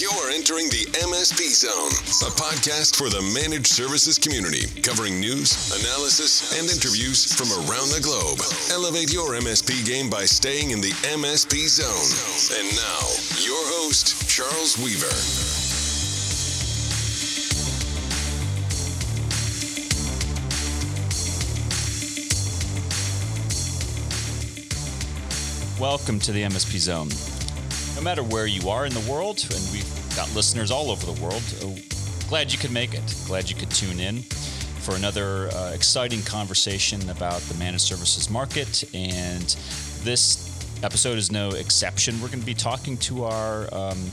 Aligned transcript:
You're 0.00 0.30
entering 0.30 0.68
the 0.70 0.86
MSP 1.06 1.54
Zone, 1.54 1.92
a 2.26 2.32
podcast 2.34 2.96
for 2.96 3.08
the 3.08 3.22
managed 3.32 3.68
services 3.68 4.18
community, 4.18 4.66
covering 4.82 5.20
news, 5.20 5.70
analysis, 5.78 6.58
and 6.58 6.68
interviews 6.68 7.32
from 7.32 7.46
around 7.52 7.90
the 7.90 8.00
globe. 8.02 8.40
Elevate 8.72 9.12
your 9.12 9.34
MSP 9.34 9.86
game 9.86 10.10
by 10.10 10.24
staying 10.24 10.72
in 10.72 10.80
the 10.80 10.90
MSP 11.06 11.68
Zone. 11.68 12.58
And 12.58 12.74
now, 12.74 13.06
your 13.38 13.62
host, 13.78 14.28
Charles 14.28 14.76
Weaver. 14.78 15.06
Welcome 25.80 26.18
to 26.20 26.32
the 26.32 26.42
MSP 26.42 26.78
Zone. 26.78 27.29
No 28.00 28.04
matter 28.04 28.22
where 28.22 28.46
you 28.46 28.70
are 28.70 28.86
in 28.86 28.94
the 28.94 29.12
world, 29.12 29.46
and 29.54 29.72
we've 29.72 30.16
got 30.16 30.34
listeners 30.34 30.70
all 30.70 30.90
over 30.90 31.04
the 31.04 31.20
world, 31.20 31.42
uh, 31.60 31.78
glad 32.30 32.50
you 32.50 32.58
could 32.58 32.72
make 32.72 32.94
it. 32.94 33.14
Glad 33.26 33.50
you 33.50 33.54
could 33.54 33.70
tune 33.70 34.00
in 34.00 34.22
for 34.80 34.96
another 34.96 35.50
uh, 35.52 35.72
exciting 35.74 36.22
conversation 36.22 37.10
about 37.10 37.42
the 37.42 37.54
managed 37.58 37.82
services 37.82 38.30
market. 38.30 38.84
And 38.94 39.54
this 40.02 40.50
episode 40.82 41.18
is 41.18 41.30
no 41.30 41.50
exception. 41.50 42.18
We're 42.22 42.28
going 42.28 42.40
to 42.40 42.46
be 42.46 42.54
talking 42.54 42.96
to 42.96 43.24
our 43.24 43.68
um, 43.70 44.10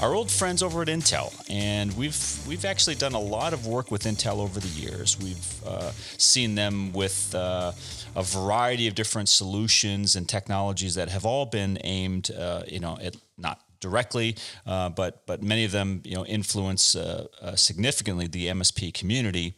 our 0.00 0.14
old 0.14 0.30
friends 0.30 0.62
over 0.62 0.80
at 0.82 0.88
Intel, 0.88 1.32
and 1.50 1.94
we've 1.96 2.38
we've 2.46 2.64
actually 2.64 2.94
done 2.94 3.12
a 3.12 3.20
lot 3.20 3.52
of 3.52 3.66
work 3.66 3.90
with 3.90 4.04
Intel 4.04 4.38
over 4.38 4.58
the 4.58 4.68
years. 4.68 5.18
We've 5.18 5.66
uh, 5.66 5.92
seen 6.16 6.54
them 6.54 6.92
with 6.92 7.34
uh, 7.34 7.72
a 8.16 8.22
variety 8.22 8.88
of 8.88 8.94
different 8.94 9.28
solutions 9.28 10.16
and 10.16 10.28
technologies 10.28 10.94
that 10.94 11.10
have 11.10 11.26
all 11.26 11.44
been 11.46 11.78
aimed, 11.84 12.30
uh, 12.30 12.62
you 12.66 12.80
know, 12.80 12.98
at 13.02 13.16
not 13.36 13.60
directly, 13.80 14.36
uh, 14.66 14.88
but 14.88 15.26
but 15.26 15.42
many 15.42 15.64
of 15.64 15.72
them, 15.72 16.00
you 16.04 16.14
know, 16.14 16.24
influence 16.24 16.96
uh, 16.96 17.26
uh, 17.42 17.54
significantly 17.54 18.26
the 18.26 18.46
MSP 18.46 18.94
community, 18.94 19.54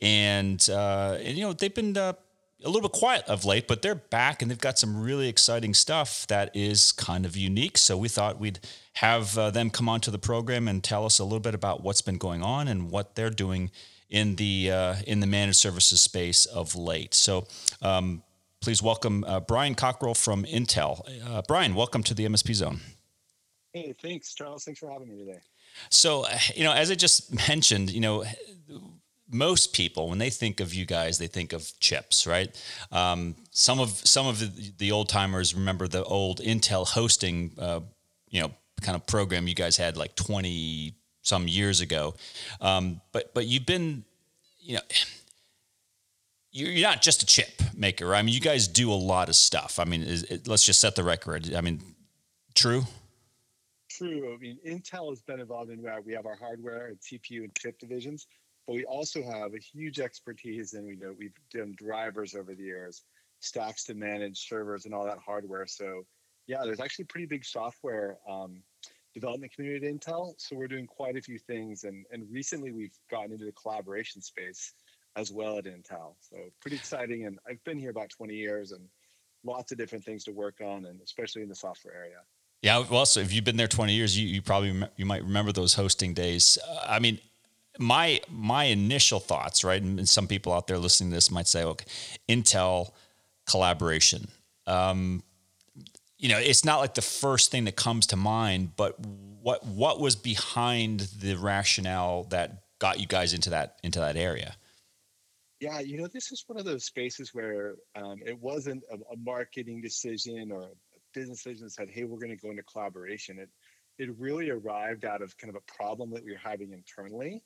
and, 0.00 0.66
and 0.70 1.36
you 1.36 1.44
know 1.44 1.52
they've 1.52 1.74
been 1.74 1.92
a 2.64 2.68
little 2.68 2.82
bit 2.82 2.92
quiet 2.92 3.24
of 3.26 3.44
late, 3.44 3.66
but 3.68 3.82
they're 3.82 3.94
back 3.94 4.42
and 4.42 4.50
they've 4.50 4.58
got 4.58 4.78
some 4.78 5.00
really 5.00 5.28
exciting 5.28 5.74
stuff 5.74 6.26
that 6.28 6.54
is 6.54 6.92
kind 6.92 7.24
of 7.26 7.36
unique. 7.36 7.78
So 7.78 7.96
we 7.96 8.08
thought 8.08 8.38
we'd 8.38 8.60
have 8.94 9.36
uh, 9.36 9.50
them 9.50 9.70
come 9.70 9.88
onto 9.88 10.10
the 10.10 10.18
program 10.18 10.68
and 10.68 10.82
tell 10.82 11.04
us 11.04 11.18
a 11.18 11.24
little 11.24 11.40
bit 11.40 11.54
about 11.54 11.82
what's 11.82 12.02
been 12.02 12.18
going 12.18 12.42
on 12.42 12.68
and 12.68 12.90
what 12.90 13.14
they're 13.14 13.30
doing 13.30 13.70
in 14.08 14.36
the 14.36 14.70
uh, 14.70 14.94
in 15.06 15.20
the 15.20 15.26
managed 15.26 15.58
services 15.58 16.00
space 16.00 16.46
of 16.46 16.74
late. 16.74 17.14
So. 17.14 17.46
Um, 17.80 18.22
please 18.60 18.80
welcome 18.80 19.24
uh, 19.24 19.40
Brian 19.40 19.74
Cockrell 19.74 20.14
from 20.14 20.44
Intel. 20.44 21.02
Uh, 21.28 21.42
Brian, 21.48 21.74
welcome 21.74 22.04
to 22.04 22.14
the 22.14 22.24
MSP 22.26 22.54
Zone. 22.54 22.78
Hey, 23.72 23.92
thanks, 24.00 24.34
Charles. 24.34 24.64
Thanks 24.64 24.78
for 24.78 24.88
having 24.88 25.08
me 25.08 25.18
today. 25.18 25.40
So, 25.90 26.26
you 26.54 26.62
know, 26.62 26.72
as 26.72 26.90
I 26.90 26.94
just 26.94 27.34
mentioned, 27.48 27.90
you 27.90 28.00
know, 28.00 28.24
most 29.32 29.72
people 29.72 30.08
when 30.08 30.18
they 30.18 30.30
think 30.30 30.60
of 30.60 30.74
you 30.74 30.84
guys 30.84 31.18
they 31.18 31.26
think 31.26 31.52
of 31.52 31.72
chips 31.80 32.26
right? 32.26 32.54
Um, 32.92 33.34
some 33.50 33.80
of 33.80 33.90
some 33.90 34.26
of 34.26 34.38
the, 34.38 34.72
the 34.78 34.92
old 34.92 35.08
timers 35.08 35.54
remember 35.54 35.88
the 35.88 36.04
old 36.04 36.38
intel 36.40 36.86
hosting 36.86 37.52
uh, 37.58 37.80
you 38.28 38.40
know 38.40 38.52
kind 38.82 38.96
of 38.96 39.06
program 39.06 39.48
you 39.48 39.54
guys 39.54 39.76
had 39.76 39.96
like 39.96 40.14
20 40.16 40.94
some 41.22 41.48
years 41.48 41.80
ago. 41.80 42.14
Um, 42.60 43.00
but 43.12 43.32
but 43.32 43.46
you've 43.46 43.66
been 43.66 44.04
you 44.60 44.74
know 44.74 44.82
you're 46.50 46.82
not 46.86 47.00
just 47.00 47.22
a 47.22 47.26
chip 47.26 47.62
maker 47.74 48.14
i 48.14 48.20
mean 48.20 48.34
you 48.34 48.40
guys 48.40 48.68
do 48.68 48.92
a 48.92 48.94
lot 48.94 49.28
of 49.28 49.34
stuff. 49.34 49.78
I 49.78 49.84
mean 49.84 50.02
it, 50.06 50.46
let's 50.46 50.64
just 50.64 50.80
set 50.80 50.94
the 50.94 51.04
record. 51.04 51.54
I 51.54 51.62
mean 51.62 51.80
true? 52.54 52.82
True. 53.88 54.34
I 54.34 54.38
mean 54.38 54.58
intel 54.66 55.08
has 55.10 55.22
been 55.22 55.40
involved 55.40 55.70
in 55.70 55.80
where 55.80 56.00
we 56.02 56.12
have 56.12 56.26
our 56.26 56.36
hardware 56.36 56.88
and 56.88 56.98
cpu 57.00 57.44
and 57.44 57.54
chip 57.56 57.78
divisions 57.78 58.26
but 58.66 58.74
we 58.74 58.84
also 58.84 59.22
have 59.22 59.54
a 59.54 59.58
huge 59.58 60.00
expertise 60.00 60.74
and 60.74 60.86
we 60.86 60.96
know 60.96 61.14
we've 61.18 61.32
done 61.52 61.74
drivers 61.76 62.34
over 62.34 62.54
the 62.54 62.62
years, 62.62 63.02
stacks 63.40 63.84
to 63.84 63.94
manage 63.94 64.48
servers 64.48 64.84
and 64.84 64.94
all 64.94 65.04
that 65.04 65.18
hardware. 65.18 65.66
So 65.66 66.04
yeah, 66.46 66.62
there's 66.64 66.80
actually 66.80 67.06
pretty 67.06 67.26
big 67.26 67.44
software 67.44 68.18
um, 68.28 68.62
development 69.14 69.52
community 69.54 69.86
at 69.86 69.94
Intel. 69.94 70.34
So 70.38 70.56
we're 70.56 70.68
doing 70.68 70.86
quite 70.86 71.16
a 71.16 71.22
few 71.22 71.38
things, 71.38 71.84
and 71.84 72.04
and 72.10 72.26
recently 72.30 72.72
we've 72.72 72.96
gotten 73.10 73.32
into 73.32 73.44
the 73.44 73.52
collaboration 73.52 74.20
space 74.22 74.72
as 75.16 75.30
well 75.30 75.58
at 75.58 75.64
Intel. 75.64 76.14
So 76.20 76.36
pretty 76.60 76.76
exciting. 76.76 77.26
And 77.26 77.38
I've 77.48 77.62
been 77.64 77.78
here 77.78 77.90
about 77.90 78.08
20 78.10 78.34
years 78.34 78.72
and 78.72 78.88
lots 79.44 79.70
of 79.72 79.78
different 79.78 80.04
things 80.04 80.24
to 80.24 80.32
work 80.32 80.60
on, 80.60 80.86
and 80.86 81.00
especially 81.02 81.42
in 81.42 81.48
the 81.48 81.54
software 81.54 81.94
area. 81.94 82.18
Yeah, 82.62 82.84
well, 82.88 83.06
so 83.06 83.20
if 83.20 83.32
you've 83.32 83.44
been 83.44 83.56
there 83.56 83.68
20 83.68 83.92
years, 83.92 84.16
you, 84.16 84.26
you 84.26 84.40
probably 84.40 84.82
you 84.96 85.04
might 85.04 85.22
remember 85.22 85.52
those 85.52 85.74
hosting 85.74 86.14
days. 86.14 86.58
Uh, 86.66 86.86
I 86.88 86.98
mean, 87.00 87.18
my 87.78 88.20
my 88.30 88.64
initial 88.64 89.20
thoughts, 89.20 89.64
right? 89.64 89.80
And 89.80 90.08
some 90.08 90.26
people 90.26 90.52
out 90.52 90.66
there 90.66 90.78
listening 90.78 91.10
to 91.10 91.16
this 91.16 91.30
might 91.30 91.48
say, 91.48 91.64
"Okay, 91.64 91.86
Intel 92.28 92.92
collaboration." 93.46 94.28
Um, 94.66 95.22
you 96.18 96.28
know, 96.28 96.38
it's 96.38 96.64
not 96.64 96.80
like 96.80 96.94
the 96.94 97.02
first 97.02 97.50
thing 97.50 97.64
that 97.64 97.76
comes 97.76 98.06
to 98.08 98.16
mind, 98.16 98.76
but 98.76 98.98
what 99.00 99.64
what 99.66 100.00
was 100.00 100.16
behind 100.16 101.00
the 101.18 101.34
rationale 101.34 102.24
that 102.24 102.64
got 102.78 103.00
you 103.00 103.06
guys 103.06 103.32
into 103.32 103.50
that 103.50 103.78
into 103.82 103.98
that 104.00 104.16
area? 104.16 104.56
Yeah, 105.60 105.78
you 105.80 105.96
know, 105.96 106.08
this 106.08 106.32
is 106.32 106.44
one 106.46 106.58
of 106.58 106.64
those 106.64 106.84
spaces 106.84 107.32
where 107.32 107.76
um, 107.94 108.18
it 108.26 108.36
wasn't 108.38 108.82
a, 108.90 108.96
a, 108.96 109.16
marketing 109.16 109.80
decision 109.80 110.50
or 110.50 110.62
a 110.62 110.68
business 111.14 111.44
decision 111.44 111.66
that 111.66 111.70
said, 111.70 111.88
"Hey, 111.90 112.04
we're 112.04 112.18
going 112.18 112.36
to 112.36 112.36
go 112.36 112.50
into 112.50 112.64
collaboration." 112.64 113.38
It 113.38 113.48
it 113.98 114.10
really 114.18 114.50
arrived 114.50 115.04
out 115.04 115.22
of 115.22 115.36
kind 115.38 115.54
of 115.54 115.56
a 115.56 115.72
problem 115.72 116.10
that 116.10 116.24
we 116.24 116.32
were 116.32 116.38
having 116.38 116.72
internally 116.72 117.42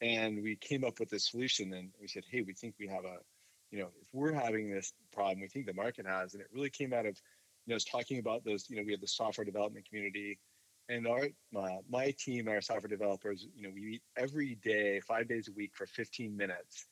and 0.00 0.42
we 0.42 0.56
came 0.56 0.84
up 0.84 0.98
with 0.98 1.12
a 1.12 1.18
solution 1.18 1.72
and 1.74 1.90
we 2.00 2.08
said 2.08 2.24
hey 2.30 2.42
we 2.42 2.54
think 2.54 2.74
we 2.78 2.86
have 2.86 3.04
a 3.04 3.18
you 3.70 3.78
know 3.78 3.88
if 4.00 4.08
we're 4.12 4.32
having 4.32 4.70
this 4.70 4.92
problem 5.12 5.40
we 5.40 5.48
think 5.48 5.66
the 5.66 5.74
market 5.74 6.06
has. 6.06 6.34
And 6.34 6.40
it 6.40 6.48
really 6.52 6.70
came 6.70 6.92
out 6.92 7.06
of 7.06 7.18
you 7.66 7.74
know 7.74 7.78
talking 7.90 8.18
about 8.18 8.44
those 8.44 8.68
you 8.68 8.76
know 8.76 8.82
we 8.84 8.92
have 8.92 9.00
the 9.00 9.08
software 9.08 9.44
development 9.44 9.86
community 9.88 10.38
and 10.88 11.06
our 11.06 11.28
my, 11.52 11.78
my 11.88 12.14
team 12.18 12.48
our 12.48 12.60
software 12.60 12.88
developers 12.88 13.46
you 13.54 13.62
know 13.62 13.70
we 13.74 13.82
meet 13.82 14.02
every 14.16 14.56
day 14.62 15.00
five 15.00 15.28
days 15.28 15.48
a 15.48 15.52
week 15.52 15.72
for 15.74 15.86
15 15.86 16.36
minutes 16.36 16.86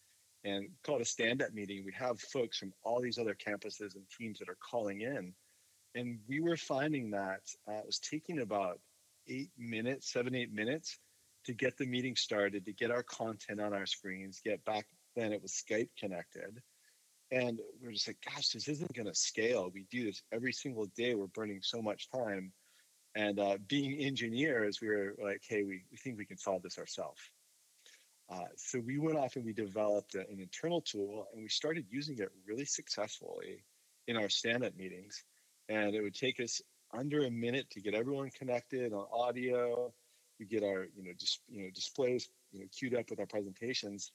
and 0.45 0.69
call 0.85 0.97
it 0.97 1.03
a 1.03 1.05
stand-up 1.05 1.53
meeting. 1.53 1.83
We 1.85 1.93
have 1.95 2.21
folks 2.21 2.59
from 2.59 2.73
all 2.85 3.03
these 3.03 3.19
other 3.19 3.35
campuses 3.35 3.97
and 3.97 4.05
teams 4.17 4.39
that 4.39 4.49
are 4.49 4.59
calling 4.71 5.01
in 5.01 5.33
and 5.95 6.19
we 6.29 6.41
were 6.41 6.57
finding 6.57 7.11
that 7.11 7.41
uh, 7.69 7.73
it 7.73 7.87
was 7.87 7.99
taking 7.99 8.41
about 8.41 8.79
eight 9.29 9.51
minutes 9.59 10.13
seven 10.13 10.35
eight 10.35 10.53
minutes 10.53 10.99
to 11.49 11.55
get 11.55 11.79
the 11.79 11.87
meeting 11.87 12.15
started, 12.15 12.67
to 12.67 12.75
get 12.75 12.91
our 12.91 13.03
content 13.03 13.59
on 13.59 13.73
our 13.73 13.87
screens, 13.87 14.43
get 14.45 14.63
back 14.67 14.87
then 15.17 15.33
it 15.33 15.41
was 15.41 15.53
Skype 15.53 15.89
connected. 15.99 16.61
And 17.31 17.59
we 17.81 17.89
are 17.89 17.93
just 17.93 18.07
like, 18.07 18.19
gosh, 18.23 18.49
this 18.49 18.69
isn't 18.69 18.93
going 18.93 19.07
to 19.07 19.15
scale. 19.15 19.71
We 19.73 19.87
do 19.91 20.05
this 20.05 20.23
every 20.31 20.53
single 20.53 20.85
day. 20.95 21.15
We're 21.15 21.29
burning 21.29 21.61
so 21.63 21.81
much 21.81 22.11
time. 22.11 22.53
And 23.15 23.41
uh, 23.41 23.57
being 23.67 23.99
engineers, 23.99 24.81
we 24.83 24.89
were 24.89 25.15
like, 25.23 25.41
hey, 25.49 25.63
we, 25.63 25.85
we 25.91 25.97
think 25.97 26.19
we 26.19 26.27
can 26.27 26.37
solve 26.37 26.63
this 26.63 26.79
ourselves. 26.79 27.21
Uh, 28.31 28.45
so 28.57 28.79
we 28.81 28.99
went 28.99 29.17
off 29.17 29.37
and 29.37 29.45
we 29.47 29.55
developed 29.55 30.17
a, 30.17 30.21
an 30.29 30.39
internal 30.39 30.83
tool 30.83 31.29
and 31.33 31.43
we 31.43 31.49
started 31.49 31.87
using 31.89 32.19
it 32.19 32.29
really 32.47 32.67
successfully 32.67 33.65
in 34.07 34.19
our 34.19 34.29
stand 34.29 34.65
up 34.65 34.77
meetings. 34.77 35.25
And 35.71 35.95
it 35.95 36.03
would 36.03 36.15
take 36.15 36.41
us 36.41 36.61
under 36.93 37.25
a 37.25 37.31
minute 37.31 37.71
to 37.71 37.81
get 37.81 37.95
everyone 37.95 38.29
connected 38.39 38.93
on 38.93 39.07
audio, 39.11 39.95
we 40.39 40.47
get 40.47 40.63
our 40.63 40.87
you 40.97 41.05
know 41.05 41.13
just 41.19 41.41
you 41.49 41.63
know 41.63 41.71
displays 41.75 42.29
you 42.53 42.61
know 42.61 42.67
queued 42.77 42.95
up 42.95 43.11
with 43.11 43.21
our 43.21 43.27
presentations. 43.27 44.13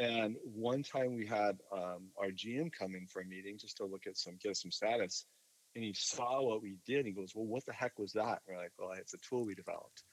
And 0.00 0.36
one 0.42 0.82
time 0.82 1.14
we 1.14 1.24
had 1.24 1.58
um, 1.72 2.08
our 2.18 2.30
gm 2.30 2.72
come 2.76 2.96
in 2.96 3.06
for 3.06 3.22
a 3.22 3.24
meeting 3.24 3.56
just 3.58 3.76
to 3.76 3.84
look 3.84 4.06
at 4.06 4.16
some 4.16 4.36
get 4.42 4.56
some 4.56 4.70
status. 4.70 5.26
And 5.74 5.84
he 5.84 5.92
saw 5.92 6.42
what 6.42 6.62
we 6.62 6.76
did 6.86 7.06
he 7.06 7.12
goes 7.12 7.32
well 7.34 7.46
what 7.46 7.64
the 7.66 7.72
heck 7.72 7.98
was 7.98 8.12
that? 8.12 8.40
We're 8.48 8.56
like 8.56 8.72
well 8.78 8.92
it's 8.92 9.14
a 9.14 9.18
tool 9.18 9.44
we 9.44 9.54
developed. 9.54 10.04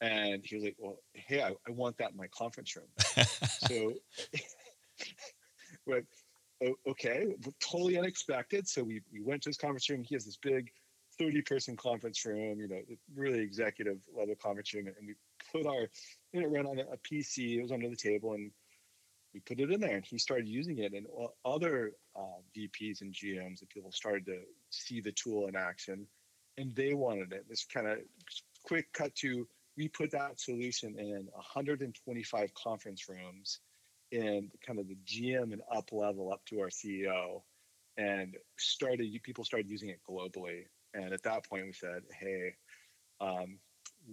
And 0.00 0.42
he 0.44 0.56
was 0.56 0.64
like 0.64 0.76
well 0.78 0.98
hey 1.14 1.42
i, 1.42 1.50
I 1.50 1.70
want 1.70 1.98
that 1.98 2.12
in 2.12 2.16
my 2.16 2.28
conference 2.28 2.76
room. 2.76 2.88
So 3.68 3.92
but 5.86 6.04
okay 6.86 7.34
totally 7.60 7.98
unexpected. 7.98 8.68
So 8.68 8.82
we, 8.82 9.00
we 9.12 9.20
went 9.22 9.42
to 9.42 9.48
his 9.48 9.56
conference 9.56 9.88
room. 9.88 10.02
He 10.02 10.14
has 10.14 10.24
this 10.24 10.36
big 10.36 10.70
30 11.20 11.42
person 11.42 11.76
conference 11.76 12.24
room, 12.24 12.58
you 12.60 12.68
know, 12.68 12.80
really 13.14 13.40
executive 13.40 13.98
level 14.16 14.34
conference 14.42 14.72
room. 14.72 14.86
And 14.86 15.06
we 15.06 15.14
put 15.52 15.66
our, 15.66 15.88
you 16.32 16.40
know, 16.40 16.48
ran 16.48 16.66
on 16.66 16.78
a 16.78 16.96
PC, 16.96 17.58
it 17.58 17.62
was 17.62 17.72
under 17.72 17.88
the 17.88 17.96
table, 17.96 18.32
and 18.32 18.50
we 19.34 19.40
put 19.40 19.60
it 19.60 19.70
in 19.70 19.80
there. 19.80 19.96
And 19.96 20.04
he 20.04 20.18
started 20.18 20.48
using 20.48 20.78
it. 20.78 20.92
And 20.94 21.06
other 21.44 21.92
uh, 22.16 22.40
VPs 22.56 23.02
and 23.02 23.12
GMs 23.12 23.60
and 23.60 23.68
people 23.68 23.92
started 23.92 24.24
to 24.26 24.40
see 24.70 25.00
the 25.00 25.12
tool 25.12 25.46
in 25.46 25.56
action 25.56 26.06
and 26.56 26.74
they 26.74 26.94
wanted 26.94 27.32
it. 27.32 27.46
This 27.48 27.64
kind 27.64 27.86
of 27.86 27.98
quick 28.64 28.92
cut 28.92 29.14
to 29.16 29.46
we 29.76 29.88
put 29.88 30.10
that 30.10 30.40
solution 30.40 30.98
in 30.98 31.28
125 31.32 32.54
conference 32.54 33.08
rooms 33.08 33.60
in 34.10 34.50
kind 34.66 34.78
of 34.78 34.88
the 34.88 34.98
GM 35.06 35.52
and 35.52 35.62
up 35.74 35.90
level 35.92 36.32
up 36.32 36.44
to 36.46 36.60
our 36.60 36.68
CEO 36.68 37.42
and 37.96 38.36
started 38.58 39.06
people 39.22 39.44
started 39.44 39.70
using 39.70 39.88
it 39.88 40.00
globally 40.08 40.64
and 40.94 41.12
at 41.12 41.22
that 41.22 41.48
point, 41.48 41.66
we 41.66 41.72
said, 41.72 42.02
hey, 42.18 42.54
um, 43.20 43.58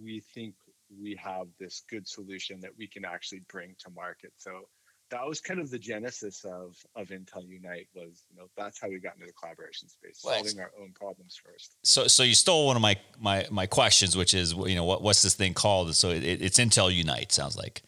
we 0.00 0.20
think 0.20 0.54
we 1.02 1.14
have 1.16 1.46
this 1.58 1.82
good 1.90 2.06
solution 2.06 2.60
that 2.60 2.70
we 2.78 2.86
can 2.86 3.04
actually 3.04 3.42
bring 3.50 3.74
to 3.78 3.90
market. 3.90 4.32
So 4.36 4.68
that 5.10 5.26
was 5.26 5.40
kind 5.40 5.60
of 5.60 5.70
the 5.70 5.78
genesis 5.78 6.44
of 6.44 6.76
of 6.94 7.08
Intel 7.08 7.46
Unite 7.46 7.88
was 7.94 8.24
you 8.30 8.36
know 8.36 8.48
that's 8.56 8.80
how 8.80 8.88
we 8.88 8.98
got 8.98 9.14
into 9.14 9.26
the 9.26 9.32
collaboration 9.32 9.88
space, 9.88 10.20
solving 10.20 10.60
our 10.60 10.70
own 10.80 10.92
problems 10.92 11.40
first. 11.42 11.76
So 11.82 12.06
so 12.06 12.22
you 12.22 12.34
stole 12.34 12.66
one 12.66 12.76
of 12.76 12.82
my 12.82 12.96
my 13.18 13.46
my 13.50 13.66
questions, 13.66 14.16
which 14.16 14.34
is 14.34 14.52
you 14.52 14.74
know 14.74 14.84
what 14.84 15.02
what's 15.02 15.22
this 15.22 15.34
thing 15.34 15.54
called? 15.54 15.94
So 15.94 16.10
it, 16.10 16.24
it's 16.24 16.58
Intel 16.58 16.94
Unite. 16.94 17.32
Sounds 17.32 17.56
like. 17.56 17.82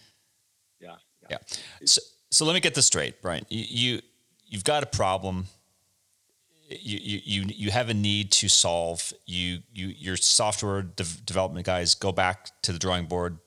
Yeah. 0.80 0.96
Yeah. 1.22 1.38
yeah. 1.80 1.86
So 1.86 2.00
so 2.30 2.44
let 2.44 2.54
me 2.54 2.60
get 2.60 2.74
this 2.74 2.86
straight, 2.86 3.20
Brian. 3.20 3.44
You, 3.48 3.64
you 3.68 4.00
you've 4.46 4.64
got 4.64 4.82
a 4.82 4.86
problem. 4.86 5.46
You, 6.70 7.20
you 7.24 7.44
you 7.48 7.70
have 7.72 7.88
a 7.88 7.94
need 7.94 8.30
to 8.32 8.48
solve. 8.48 9.12
You 9.26 9.58
you 9.72 9.88
your 9.88 10.16
software 10.16 10.82
de- 10.82 11.04
development 11.24 11.66
guys 11.66 11.94
go 11.94 12.12
back 12.12 12.50
to 12.62 12.72
the 12.72 12.78
drawing 12.78 13.06
board, 13.06 13.38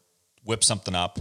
whip 0.43 0.63
something 0.63 0.93
up 0.93 1.19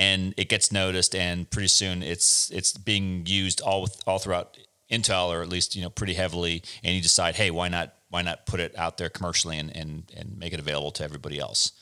and 0.00 0.32
it 0.38 0.48
gets 0.48 0.72
noticed, 0.72 1.14
and 1.14 1.48
pretty 1.50 1.68
soon 1.68 2.02
it's 2.02 2.50
it's 2.50 2.72
being 2.72 3.24
used 3.26 3.60
all 3.60 3.82
with, 3.82 4.02
all 4.06 4.18
throughout 4.18 4.56
Intel, 4.90 5.28
or 5.28 5.42
at 5.42 5.48
least 5.48 5.76
you 5.76 5.82
know 5.82 5.90
pretty 5.90 6.14
heavily. 6.14 6.62
And 6.82 6.96
you 6.96 7.02
decide, 7.02 7.36
hey, 7.36 7.50
why 7.50 7.68
not 7.68 7.94
why 8.08 8.22
not 8.22 8.46
put 8.46 8.60
it 8.60 8.76
out 8.78 8.96
there 8.96 9.10
commercially 9.10 9.58
and 9.58 9.76
and 9.76 10.10
and 10.16 10.38
make 10.38 10.54
it 10.54 10.58
available 10.58 10.90
to 10.92 11.04
everybody 11.04 11.38
else? 11.38 11.72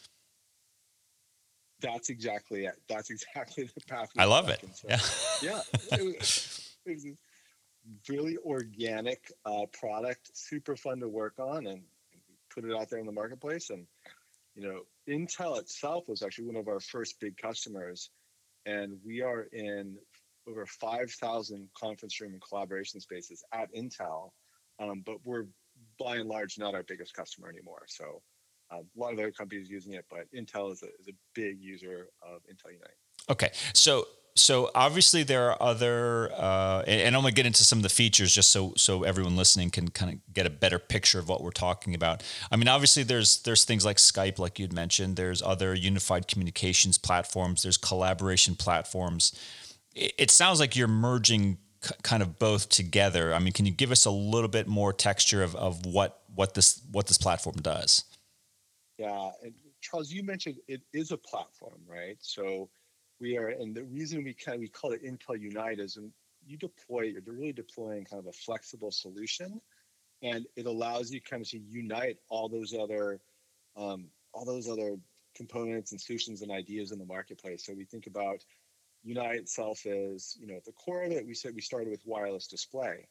That's 1.81 2.11
exactly 2.11 2.67
it. 2.67 2.75
That's 2.89 3.11
exactly 3.11 3.71
the 3.73 3.81
path. 3.87 4.11
I 4.19 4.25
love 4.25 4.49
it. 4.49 4.65
So, 4.75 4.89
yeah, 4.89 4.99
yeah. 5.41 5.61
It 5.97 6.05
was, 6.05 6.77
it 6.85 6.91
was 6.91 7.07
a 7.07 7.17
really 8.09 8.37
organic 8.45 9.33
uh, 9.45 9.67
product, 9.73 10.31
super 10.35 10.77
fun 10.77 11.01
to 11.01 11.09
work 11.09 11.35
on, 11.39 11.67
and 11.67 11.83
put 12.53 12.65
it 12.65 12.75
out 12.75 12.89
there 12.91 12.99
in 12.99 13.07
the 13.07 13.13
marketplace. 13.13 13.71
And 13.71 13.87
you 14.55 14.63
know, 14.63 14.81
Intel 15.09 15.59
itself 15.59 16.09
was 16.09 16.23
actually 16.23 16.47
one 16.47 16.57
of 16.57 16.69
our 16.69 16.81
first 16.81 17.21
big 17.21 17.37
customers, 17.37 18.11
and 18.67 18.99
we 19.05 19.23
are 19.23 19.49
in 19.53 19.97
over 20.49 20.67
5,000 20.67 21.69
conference 21.79 22.21
room 22.21 22.33
and 22.33 22.43
collaboration 22.43 23.01
spaces 23.01 23.45
at 23.53 23.73
Intel, 23.75 24.31
um, 24.81 25.03
but 25.05 25.17
we're 25.25 25.47
by 25.99 26.17
and 26.17 26.29
large 26.29 26.59
not 26.59 26.75
our 26.75 26.83
biggest 26.83 27.15
customer 27.15 27.49
anymore. 27.49 27.83
So 27.87 28.23
um, 28.71 28.85
a 28.97 29.01
lot 29.01 29.13
of 29.13 29.19
other 29.19 29.31
companies 29.31 29.69
using 29.69 29.95
it, 29.95 30.05
but 30.11 30.27
Intel 30.35 30.73
is 30.73 30.83
a, 30.83 30.87
is 30.99 31.09
a 31.09 31.15
big 31.35 31.61
user 31.61 32.09
of 32.23 32.43
Intel 32.43 32.73
Unite. 32.73 32.97
Okay, 33.31 33.51
so 33.75 34.07
so 34.35 34.71
obviously 34.75 35.23
there 35.23 35.51
are 35.51 35.63
other, 35.63 36.31
uh, 36.33 36.83
and, 36.87 37.01
and, 37.01 37.17
I'm 37.17 37.23
to 37.23 37.33
get 37.33 37.47
into 37.47 37.65
some 37.65 37.79
of 37.79 37.83
the 37.83 37.89
features 37.89 38.35
just 38.35 38.51
so 38.51 38.73
so 38.77 39.03
everyone 39.03 39.37
listening 39.37 39.71
can 39.71 39.89
kind 39.89 40.13
of 40.13 40.35
get 40.35 40.47
a 40.47 40.51
better 40.51 40.79
picture 40.79 41.19
of 41.19 41.29
what 41.29 41.43
we're 41.43 41.51
talking 41.51 41.95
about. 41.95 42.23
I 42.51 42.57
mean, 42.57 42.69
obviously 42.69 43.03
there's 43.03 43.43
there's 43.43 43.65
things 43.65 43.85
like 43.85 43.97
Skype, 43.97 44.39
like 44.39 44.59
you'd 44.59 44.73
mentioned. 44.73 45.17
There's 45.17 45.43
other 45.43 45.75
unified 45.75 46.29
communications 46.29 46.99
platforms. 46.99 47.63
There's 47.63 47.77
collaboration 47.77 48.55
platforms. 48.55 49.39
It, 49.95 50.15
it 50.19 50.31
sounds 50.31 50.61
like 50.61 50.77
you're 50.77 50.89
merging 50.89 51.59
c- 51.83 51.95
kind 52.03 52.23
of 52.23 52.39
both 52.39 52.69
together. 52.69 53.35
I 53.35 53.39
mean, 53.39 53.53
can 53.53 53.67
you 53.67 53.73
give 53.73 53.91
us 53.91 54.05
a 54.05 54.11
little 54.11 54.49
bit 54.49 54.69
more 54.69 54.93
texture 54.93 55.43
of, 55.43 55.57
of 55.57 55.85
what 55.85 56.23
what 56.35 56.55
this 56.55 56.81
what 56.93 57.07
this 57.07 57.19
platform 57.19 57.57
does? 57.57 58.05
Yeah, 58.99 59.31
and 59.43 59.55
Charles, 59.81 60.11
you 60.11 60.23
mentioned 60.23 60.57
it 60.67 60.83
is 60.93 61.13
a 61.13 61.17
platform, 61.17 61.81
right? 61.87 62.17
So 62.21 62.69
we 63.21 63.37
are, 63.37 63.49
and 63.49 63.75
the 63.75 63.85
reason 63.85 64.23
we 64.25 64.35
kind 64.35 64.57
of, 64.57 64.61
we 64.61 64.69
call 64.69 64.93
it 64.93 65.05
Intel 65.05 65.41
Unite 65.41 65.81
is 65.81 65.97
when 65.97 66.13
you 66.47 66.57
deploy, 66.57 67.03
you're 67.03 67.23
really 67.27 67.53
deploying 67.53 68.05
kind 68.05 68.21
of 68.21 68.27
a 68.27 68.33
flexible 68.33 68.91
solution, 68.91 69.61
and 70.23 70.47
it 70.57 70.67
allows 70.67 71.11
you 71.11 71.21
kind 71.21 71.43
of 71.43 71.49
to 71.51 71.59
unite 71.59 72.19
all 72.29 72.49
those 72.49 72.75
other, 72.75 73.21
um, 73.77 74.07
all 74.33 74.45
those 74.45 74.69
other 74.69 74.97
components 75.37 75.93
and 75.93 76.01
solutions 76.01 76.43
and 76.43 76.51
ideas 76.51 76.91
in 76.93 76.99
the 76.99 77.05
marketplace. 77.05 77.65
So 77.65 77.73
we 77.73 77.85
think 77.85 78.07
about 78.07 78.45
Unite 79.05 79.37
itself 79.37 79.87
as, 79.87 80.37
you 80.41 80.47
know, 80.47 80.57
at 80.57 80.65
the 80.65 80.73
core 80.73 81.05
of 81.05 81.13
it, 81.13 81.27
we 81.27 81.35
said 81.35 81.55
we 81.55 81.61
started 81.61 81.89
with 81.89 82.05
wireless 82.05 82.49
display, 82.49 83.07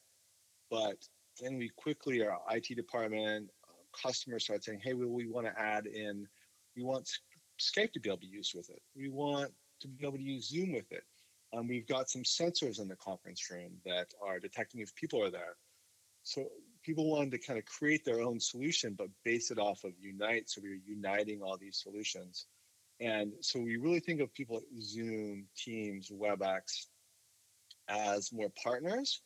but 0.69 0.97
then 1.41 1.57
we 1.57 1.69
quickly, 1.77 2.25
our 2.25 2.39
IT 2.51 2.75
department, 2.75 3.49
uh, 3.63 4.07
customers 4.07 4.43
started 4.43 4.63
saying, 4.63 4.81
hey, 4.83 4.93
we, 4.93 5.05
we 5.05 5.27
want 5.27 5.47
to 5.47 5.59
add 5.59 5.85
in, 5.85 6.27
we 6.75 6.83
want 6.83 7.09
Skype 7.59 7.93
to 7.93 7.99
be 7.99 8.09
able 8.09 8.19
to 8.19 8.27
use 8.27 8.51
with 8.53 8.69
it. 8.69 8.81
We 8.95 9.07
want 9.07 9.51
to 9.81 9.87
be 9.87 10.05
able 10.05 10.17
to 10.17 10.23
use 10.23 10.49
Zoom 10.49 10.73
with 10.73 10.91
it. 10.91 11.03
Um, 11.55 11.67
we've 11.67 11.87
got 11.87 12.09
some 12.09 12.23
sensors 12.23 12.79
in 12.79 12.87
the 12.87 12.95
conference 12.95 13.49
room 13.49 13.73
that 13.85 14.07
are 14.25 14.39
detecting 14.39 14.81
if 14.81 14.93
people 14.95 15.23
are 15.23 15.31
there. 15.31 15.55
So 16.23 16.47
people 16.83 17.09
wanted 17.09 17.31
to 17.31 17.37
kind 17.39 17.57
of 17.57 17.65
create 17.65 18.03
their 18.03 18.21
own 18.21 18.39
solution, 18.39 18.95
but 18.97 19.07
base 19.23 19.49
it 19.49 19.59
off 19.59 19.83
of 19.83 19.93
Unite. 19.99 20.49
So 20.49 20.61
we 20.61 20.69
are 20.69 20.81
uniting 20.85 21.41
all 21.41 21.57
these 21.57 21.79
solutions. 21.81 22.47
And 22.99 23.31
so 23.41 23.59
we 23.59 23.77
really 23.77 23.99
think 23.99 24.21
of 24.21 24.33
people 24.33 24.55
like 24.55 24.81
Zoom, 24.81 25.45
Teams, 25.55 26.09
WebEx 26.09 26.87
as 27.87 28.33
more 28.33 28.51
partners. 28.61 29.21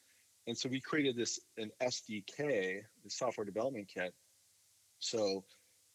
And 0.47 0.57
so 0.57 0.69
we 0.69 0.81
created 0.81 1.15
this 1.15 1.39
an 1.57 1.71
SDK, 1.81 2.81
the 3.03 3.09
software 3.09 3.45
development 3.45 3.89
kit. 3.93 4.13
So 4.99 5.43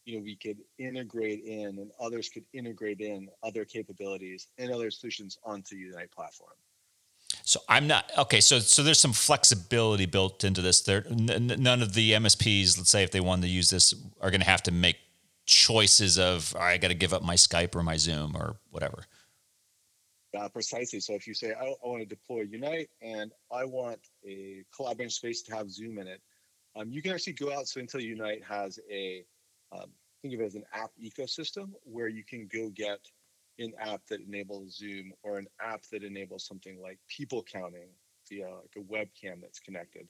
you 0.06 0.16
know 0.16 0.22
we 0.22 0.36
could 0.36 0.58
integrate 0.78 1.44
in 1.44 1.78
and 1.78 1.90
others 2.00 2.30
could 2.30 2.44
integrate 2.54 3.00
in 3.00 3.28
other 3.42 3.64
capabilities 3.64 4.48
and 4.56 4.72
other 4.72 4.90
solutions 4.90 5.36
onto 5.44 5.76
unite 5.76 6.10
platform. 6.10 6.52
So 7.42 7.60
i'm 7.68 7.86
not 7.86 8.10
okay 8.16 8.40
so 8.40 8.60
so 8.60 8.82
there's 8.82 9.00
some 9.00 9.12
flexibility 9.12 10.06
built 10.06 10.44
into 10.44 10.62
this. 10.62 10.80
There 10.80 11.04
n- 11.10 11.54
none 11.58 11.82
of 11.82 11.92
the 11.92 12.12
msps 12.12 12.78
let's 12.78 12.90
say 12.90 13.02
if 13.02 13.10
they 13.10 13.20
wanted 13.20 13.42
to 13.42 13.48
use 13.48 13.68
this 13.68 13.94
are 14.20 14.30
going 14.30 14.40
to 14.40 14.46
have 14.46 14.62
to 14.64 14.72
make 14.72 14.96
choices 15.44 16.18
of 16.18 16.54
i 16.56 16.76
got 16.78 16.88
to 16.88 16.94
give 16.94 17.12
up 17.12 17.22
my 17.22 17.34
skype 17.34 17.74
or 17.74 17.82
my 17.82 17.96
zoom 17.96 18.36
or 18.36 18.56
whatever. 18.70 19.04
Uh, 20.36 20.48
precisely. 20.50 21.00
So 21.00 21.14
if 21.14 21.26
you 21.26 21.32
say 21.32 21.52
I, 21.52 21.64
I 21.64 21.74
want 21.82 22.00
to 22.00 22.06
deploy 22.06 22.42
unite 22.42 22.90
and 23.02 23.32
i 23.52 23.64
want 23.64 23.98
a 24.24 24.64
collaboration 24.74 25.10
space 25.10 25.42
to 25.42 25.54
have 25.54 25.70
zoom 25.70 25.98
in 25.98 26.06
it 26.06 26.20
um, 26.76 26.90
you 26.90 27.02
can 27.02 27.12
actually 27.12 27.32
go 27.32 27.52
out 27.52 27.66
so 27.66 27.80
Intel 27.80 28.02
Unite 28.02 28.42
has 28.44 28.78
a 28.90 29.24
um, 29.72 29.90
think 30.22 30.34
of 30.34 30.40
it 30.40 30.46
as 30.46 30.54
an 30.54 30.64
app 30.72 30.90
ecosystem 31.02 31.70
where 31.84 32.08
you 32.08 32.24
can 32.24 32.48
go 32.52 32.70
get 32.70 33.00
an 33.58 33.72
app 33.80 34.02
that 34.08 34.20
enables 34.20 34.76
Zoom 34.76 35.12
or 35.22 35.38
an 35.38 35.46
app 35.60 35.82
that 35.92 36.02
enables 36.02 36.46
something 36.46 36.80
like 36.80 36.98
people 37.08 37.42
counting 37.42 37.88
via 38.28 38.48
like 38.48 38.76
a 38.76 38.80
webcam 38.80 39.40
that's 39.40 39.60
connected. 39.60 40.08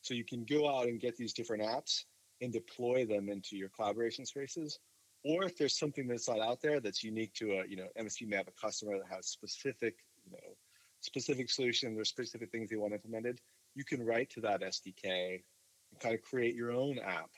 So 0.00 0.14
you 0.14 0.24
can 0.24 0.44
go 0.44 0.68
out 0.68 0.86
and 0.86 1.00
get 1.00 1.16
these 1.16 1.32
different 1.32 1.62
apps 1.62 2.04
and 2.40 2.52
deploy 2.52 3.04
them 3.04 3.28
into 3.28 3.56
your 3.56 3.68
collaboration 3.68 4.24
spaces. 4.24 4.78
Or 5.24 5.44
if 5.44 5.56
there's 5.56 5.78
something 5.78 6.06
that's 6.06 6.28
not 6.28 6.40
out 6.40 6.60
there 6.60 6.80
that's 6.80 7.02
unique 7.02 7.34
to 7.34 7.58
a, 7.58 7.66
you 7.68 7.76
know, 7.76 7.88
MSP 8.00 8.28
may 8.28 8.36
have 8.36 8.48
a 8.48 8.60
customer 8.60 8.98
that 8.98 9.14
has 9.14 9.26
specific, 9.26 9.96
you 10.24 10.32
know, 10.32 10.54
specific 11.00 11.50
solutions 11.50 11.98
or 11.98 12.04
specific 12.04 12.50
things 12.50 12.70
they 12.70 12.76
want 12.76 12.94
implemented, 12.94 13.40
you 13.74 13.84
can 13.84 14.04
write 14.04 14.30
to 14.30 14.40
that 14.40 14.62
SDK 14.62 15.42
and 15.90 16.00
kind 16.00 16.14
of 16.14 16.22
create 16.22 16.54
your 16.54 16.72
own 16.72 16.98
app 16.98 17.30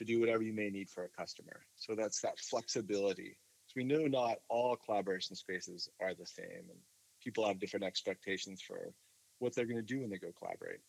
to 0.00 0.04
do 0.06 0.18
whatever 0.18 0.42
you 0.42 0.54
may 0.54 0.70
need 0.70 0.88
for 0.88 1.04
a 1.04 1.08
customer. 1.08 1.60
So 1.76 1.94
that's 1.94 2.22
that 2.22 2.38
flexibility. 2.38 3.36
So 3.66 3.74
we 3.76 3.84
know 3.84 4.06
not 4.06 4.38
all 4.48 4.74
collaboration 4.74 5.36
spaces 5.36 5.90
are 6.00 6.14
the 6.14 6.26
same, 6.26 6.64
and 6.70 6.78
people 7.22 7.46
have 7.46 7.60
different 7.60 7.84
expectations 7.84 8.62
for 8.66 8.94
what 9.40 9.54
they're 9.54 9.66
going 9.66 9.76
to 9.76 9.82
do 9.82 10.00
when 10.00 10.08
they 10.08 10.16
go 10.16 10.32
collaborate. 10.38 10.80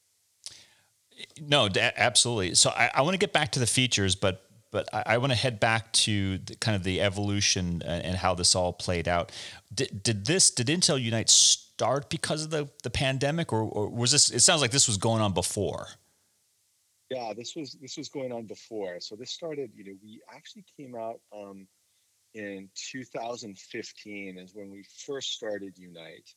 No, 1.42 1.68
absolutely. 1.98 2.56
So 2.56 2.70
I, 2.70 2.90
I 2.96 3.02
want 3.02 3.14
to 3.14 3.20
get 3.20 3.34
back 3.34 3.52
to 3.52 3.60
the 3.60 3.68
features, 3.68 4.16
but 4.16 4.48
but 4.72 4.88
I, 4.94 5.04
I 5.06 5.18
want 5.18 5.34
to 5.34 5.38
head 5.38 5.60
back 5.60 5.92
to 5.92 6.38
the, 6.38 6.56
kind 6.56 6.78
of 6.78 6.84
the 6.84 7.02
evolution 7.02 7.84
and, 7.86 8.06
and 8.06 8.16
how 8.16 8.34
this 8.34 8.56
all 8.56 8.72
played 8.72 9.10
out. 9.10 9.34
Did, 9.74 10.02
did 10.02 10.26
this 10.26 10.50
did 10.50 10.68
Intel 10.68 11.02
Unite 11.02 11.30
start 11.30 12.10
because 12.10 12.46
of 12.46 12.50
the 12.52 12.70
the 12.84 12.90
pandemic, 12.90 13.52
or, 13.52 13.64
or 13.64 13.90
was 13.90 14.14
this? 14.14 14.32
It 14.32 14.40
sounds 14.40 14.62
like 14.62 14.72
this 14.72 14.88
was 14.88 14.96
going 14.96 15.22
on 15.22 15.34
before. 15.34 15.88
Yeah, 17.12 17.34
this 17.36 17.58
was 17.58 17.74
this 17.82 17.98
was 17.98 18.08
going 18.08 18.32
on 18.32 18.46
before. 18.46 19.02
So 19.02 19.18
this 19.18 19.32
started, 19.32 19.72
you 19.76 19.84
know, 19.84 19.98
we 20.02 20.22
actually 20.34 20.64
came 20.78 20.96
out 20.96 21.20
um, 21.36 21.68
in 22.34 22.70
2015 22.74 24.38
is 24.38 24.56
when 24.56 24.72
we 24.72 24.86
first 25.06 25.34
started 25.34 25.78
Unite. 25.78 26.30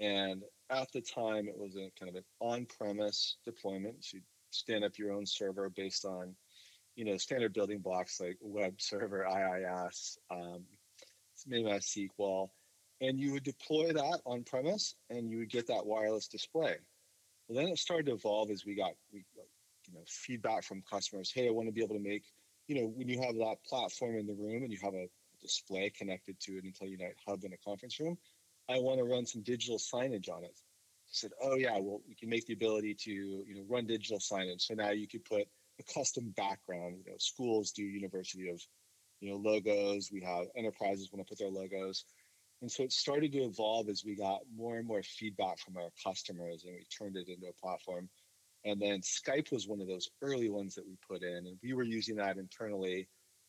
And 0.00 0.42
at 0.70 0.90
the 0.94 1.02
time, 1.02 1.46
it 1.46 1.58
was 1.58 1.76
a 1.76 1.92
kind 2.00 2.08
of 2.08 2.14
an 2.14 2.24
on-premise 2.40 3.36
deployment. 3.44 4.02
So 4.02 4.16
you 4.16 4.22
stand 4.48 4.82
up 4.82 4.96
your 4.96 5.12
own 5.12 5.26
server 5.26 5.68
based 5.68 6.06
on, 6.06 6.34
you 6.96 7.04
know, 7.04 7.18
standard 7.18 7.52
building 7.52 7.80
blocks 7.80 8.18
like 8.18 8.38
web 8.40 8.80
server, 8.80 9.26
IIS, 9.26 10.16
um, 10.30 10.64
maybe 11.46 11.68
SQL, 11.68 12.48
and 13.02 13.20
you 13.20 13.32
would 13.32 13.44
deploy 13.44 13.92
that 13.92 14.20
on 14.24 14.42
premise, 14.44 14.94
and 15.10 15.30
you 15.30 15.36
would 15.40 15.50
get 15.50 15.66
that 15.66 15.84
wireless 15.84 16.28
display. 16.28 16.76
Well, 17.46 17.62
then 17.62 17.68
it 17.68 17.78
started 17.78 18.06
to 18.06 18.14
evolve 18.14 18.50
as 18.50 18.64
we 18.64 18.74
got 18.74 18.92
we 19.12 19.22
you 19.86 19.94
know 19.94 20.04
feedback 20.06 20.64
from 20.64 20.82
customers 20.90 21.32
hey 21.34 21.48
i 21.48 21.50
want 21.50 21.68
to 21.68 21.72
be 21.72 21.82
able 21.82 21.94
to 21.94 22.02
make 22.02 22.24
you 22.66 22.80
know 22.80 22.86
when 22.96 23.08
you 23.08 23.20
have 23.20 23.34
that 23.36 23.56
platform 23.66 24.16
in 24.16 24.26
the 24.26 24.34
room 24.34 24.62
and 24.62 24.72
you 24.72 24.78
have 24.82 24.94
a 24.94 25.08
display 25.40 25.90
connected 25.90 26.38
to 26.40 26.52
an 26.52 26.62
intel 26.62 26.90
unite 26.90 27.16
hub 27.26 27.44
in 27.44 27.52
a 27.52 27.56
conference 27.58 27.98
room 28.00 28.16
i 28.68 28.78
want 28.78 28.98
to 28.98 29.04
run 29.04 29.26
some 29.26 29.42
digital 29.42 29.78
signage 29.78 30.28
on 30.30 30.44
it 30.44 30.56
i 30.56 31.12
said 31.12 31.30
oh 31.42 31.56
yeah 31.56 31.78
well 31.78 32.00
we 32.08 32.14
can 32.14 32.28
make 32.28 32.46
the 32.46 32.54
ability 32.54 32.94
to 32.94 33.10
you 33.12 33.54
know 33.54 33.64
run 33.68 33.86
digital 33.86 34.18
signage 34.18 34.62
so 34.62 34.74
now 34.74 34.90
you 34.90 35.06
could 35.06 35.24
put 35.24 35.46
a 35.80 35.92
custom 35.92 36.32
background 36.36 36.96
you 37.04 37.10
know 37.10 37.18
schools 37.18 37.72
do 37.72 37.82
university 37.82 38.48
of 38.48 38.60
you 39.24 39.30
know, 39.30 39.36
logos. 39.36 40.10
We 40.12 40.20
have 40.20 40.46
enterprises 40.56 41.08
want 41.12 41.26
to 41.26 41.30
put 41.30 41.38
their 41.38 41.50
logos. 41.50 42.04
And 42.60 42.70
so 42.70 42.82
it 42.82 42.92
started 42.92 43.32
to 43.32 43.44
evolve 43.44 43.88
as 43.88 44.04
we 44.04 44.14
got 44.14 44.40
more 44.54 44.76
and 44.76 44.86
more 44.86 45.02
feedback 45.02 45.58
from 45.58 45.76
our 45.76 45.90
customers 46.04 46.64
and 46.64 46.74
we 46.74 46.86
turned 46.96 47.16
it 47.16 47.28
into 47.28 47.46
a 47.48 47.52
platform. 47.60 48.08
And 48.64 48.80
then 48.80 49.00
Skype 49.00 49.52
was 49.52 49.68
one 49.68 49.80
of 49.80 49.88
those 49.88 50.08
early 50.22 50.48
ones 50.48 50.74
that 50.74 50.86
we 50.86 50.96
put 51.06 51.22
in, 51.22 51.46
and 51.46 51.58
we 51.62 51.74
were 51.74 51.82
using 51.82 52.16
that 52.16 52.38
internally. 52.38 53.08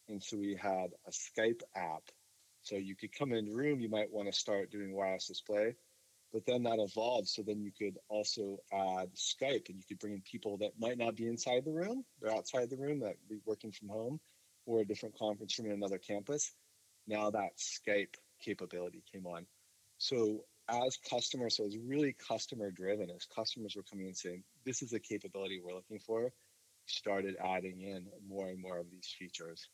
And 0.09 0.21
so 0.21 0.37
we 0.37 0.55
had 0.55 0.91
a 1.07 1.11
Skype 1.11 1.61
app. 1.75 2.03
So 2.61 2.75
you 2.75 2.95
could 2.95 3.17
come 3.17 3.31
in 3.31 3.45
the 3.45 3.55
room, 3.55 3.79
you 3.79 3.89
might 3.89 4.11
want 4.11 4.31
to 4.31 4.37
start 4.37 4.71
doing 4.71 4.93
wireless 4.93 5.27
display, 5.27 5.75
but 6.33 6.45
then 6.45 6.63
that 6.63 6.79
evolved. 6.79 7.27
So 7.27 7.43
then 7.43 7.61
you 7.61 7.71
could 7.71 7.97
also 8.09 8.57
add 8.73 9.13
Skype 9.15 9.69
and 9.69 9.77
you 9.77 9.83
could 9.87 9.99
bring 9.99 10.13
in 10.13 10.21
people 10.29 10.57
that 10.57 10.71
might 10.79 10.97
not 10.97 11.15
be 11.15 11.27
inside 11.27 11.63
the 11.63 11.71
room, 11.71 12.03
they're 12.21 12.35
outside 12.35 12.69
the 12.69 12.77
room, 12.77 12.99
that 13.01 13.15
be 13.29 13.37
working 13.45 13.71
from 13.71 13.89
home 13.89 14.19
or 14.65 14.81
a 14.81 14.85
different 14.85 15.17
conference 15.17 15.57
room 15.59 15.69
in 15.69 15.77
another 15.77 15.99
campus. 15.99 16.53
Now 17.07 17.29
that 17.29 17.57
Skype 17.57 18.15
capability 18.41 19.03
came 19.11 19.27
on. 19.27 19.45
So 19.97 20.43
as 20.69 20.97
customers, 20.97 21.57
so 21.57 21.63
it 21.63 21.67
was 21.67 21.77
really 21.77 22.13
customer 22.13 22.71
driven. 22.71 23.09
As 23.09 23.25
customers 23.25 23.75
were 23.75 23.83
coming 23.83 24.07
in 24.07 24.15
saying, 24.15 24.43
"This 24.65 24.81
is 24.81 24.93
a 24.93 24.99
capability 24.99 25.59
we're 25.59 25.75
looking 25.75 25.99
for," 25.99 26.33
started 26.85 27.35
adding 27.43 27.81
in 27.81 28.07
more 28.27 28.49
and 28.49 28.59
more 28.59 28.77
of 28.79 28.89
these 28.91 29.07
features. 29.17 29.69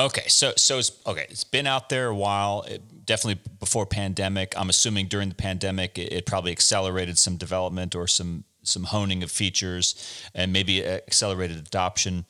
Okay, 0.00 0.26
so 0.26 0.52
so 0.56 0.78
it's 0.78 0.90
okay. 1.06 1.26
It's 1.28 1.44
been 1.44 1.66
out 1.66 1.88
there 1.88 2.08
a 2.08 2.14
while. 2.14 2.62
It, 2.62 3.04
definitely 3.04 3.42
before 3.60 3.86
pandemic. 3.86 4.54
I'm 4.56 4.68
assuming 4.68 5.06
during 5.06 5.28
the 5.28 5.34
pandemic, 5.34 5.98
it, 5.98 6.12
it, 6.12 6.26
probably 6.26 6.50
accelerated 6.50 7.18
some 7.18 7.36
development 7.36 7.94
or 7.94 8.06
some 8.06 8.44
some 8.62 8.84
honing 8.84 9.22
of 9.22 9.30
features, 9.30 9.94
and 10.34 10.52
maybe 10.52 10.84
accelerated 10.84 11.58
adoption. 11.58 12.24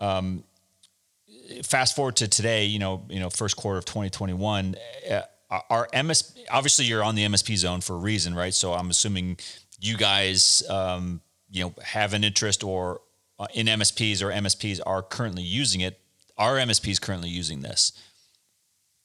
Um, 0.00 0.44
fast 1.62 1.94
forward 1.94 2.16
to 2.16 2.28
today, 2.28 2.64
you 2.64 2.78
know, 2.78 3.04
you 3.08 3.20
know, 3.20 3.30
first 3.30 3.56
quarter 3.56 3.78
of 3.78 3.84
2021, 3.84 4.74
uh, 5.10 5.20
our 5.70 5.88
MS 5.92 6.34
obviously 6.50 6.84
you're 6.86 7.02
on 7.02 7.14
the 7.14 7.24
MSP 7.24 7.56
zone 7.56 7.80
for 7.80 7.94
a 7.94 7.98
reason, 7.98 8.34
right? 8.34 8.54
So 8.54 8.72
I'm 8.72 8.90
assuming 8.90 9.38
you 9.80 9.96
guys, 9.96 10.62
um, 10.68 11.20
you 11.50 11.62
know, 11.64 11.74
have 11.82 12.14
an 12.14 12.24
interest 12.24 12.64
or 12.64 13.00
uh, 13.38 13.46
in 13.54 13.66
MSPs 13.66 14.22
or 14.22 14.30
MSPs 14.30 14.80
are 14.86 15.02
currently 15.02 15.42
using 15.42 15.80
it. 15.80 16.00
Our 16.38 16.56
MSP 16.56 16.88
is 16.88 16.98
currently 16.98 17.28
using 17.28 17.60
this. 17.60 17.92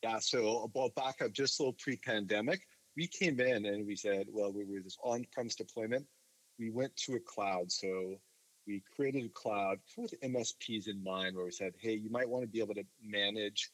Yeah. 0.04 0.20
So 0.20 0.70
well, 0.74 0.90
back 0.96 1.22
up 1.22 1.34
just 1.34 1.60
a 1.60 1.64
little 1.64 1.74
pre-pandemic, 1.74 2.62
we 2.96 3.08
came 3.08 3.40
in 3.40 3.66
and 3.66 3.86
we 3.86 3.96
said, 3.96 4.28
well, 4.32 4.52
we 4.52 4.64
were 4.64 4.80
this 4.82 4.98
on-premise 5.04 5.56
deployment. 5.56 6.06
We 6.60 6.72
went 6.72 6.96
to 6.98 7.16
a 7.16 7.20
cloud. 7.20 7.72
So 7.72 8.16
we 8.66 8.84
created 8.96 9.26
a 9.26 9.30
cloud 9.30 9.80
with 9.96 10.14
MSPs 10.22 10.88
in 10.88 11.04
mind, 11.04 11.36
where 11.36 11.46
we 11.46 11.52
said, 11.52 11.74
hey, 11.80 11.94
you 11.94 12.10
might 12.10 12.28
want 12.28 12.44
to 12.44 12.48
be 12.48 12.60
able 12.60 12.76
to 12.76 12.84
manage, 13.02 13.72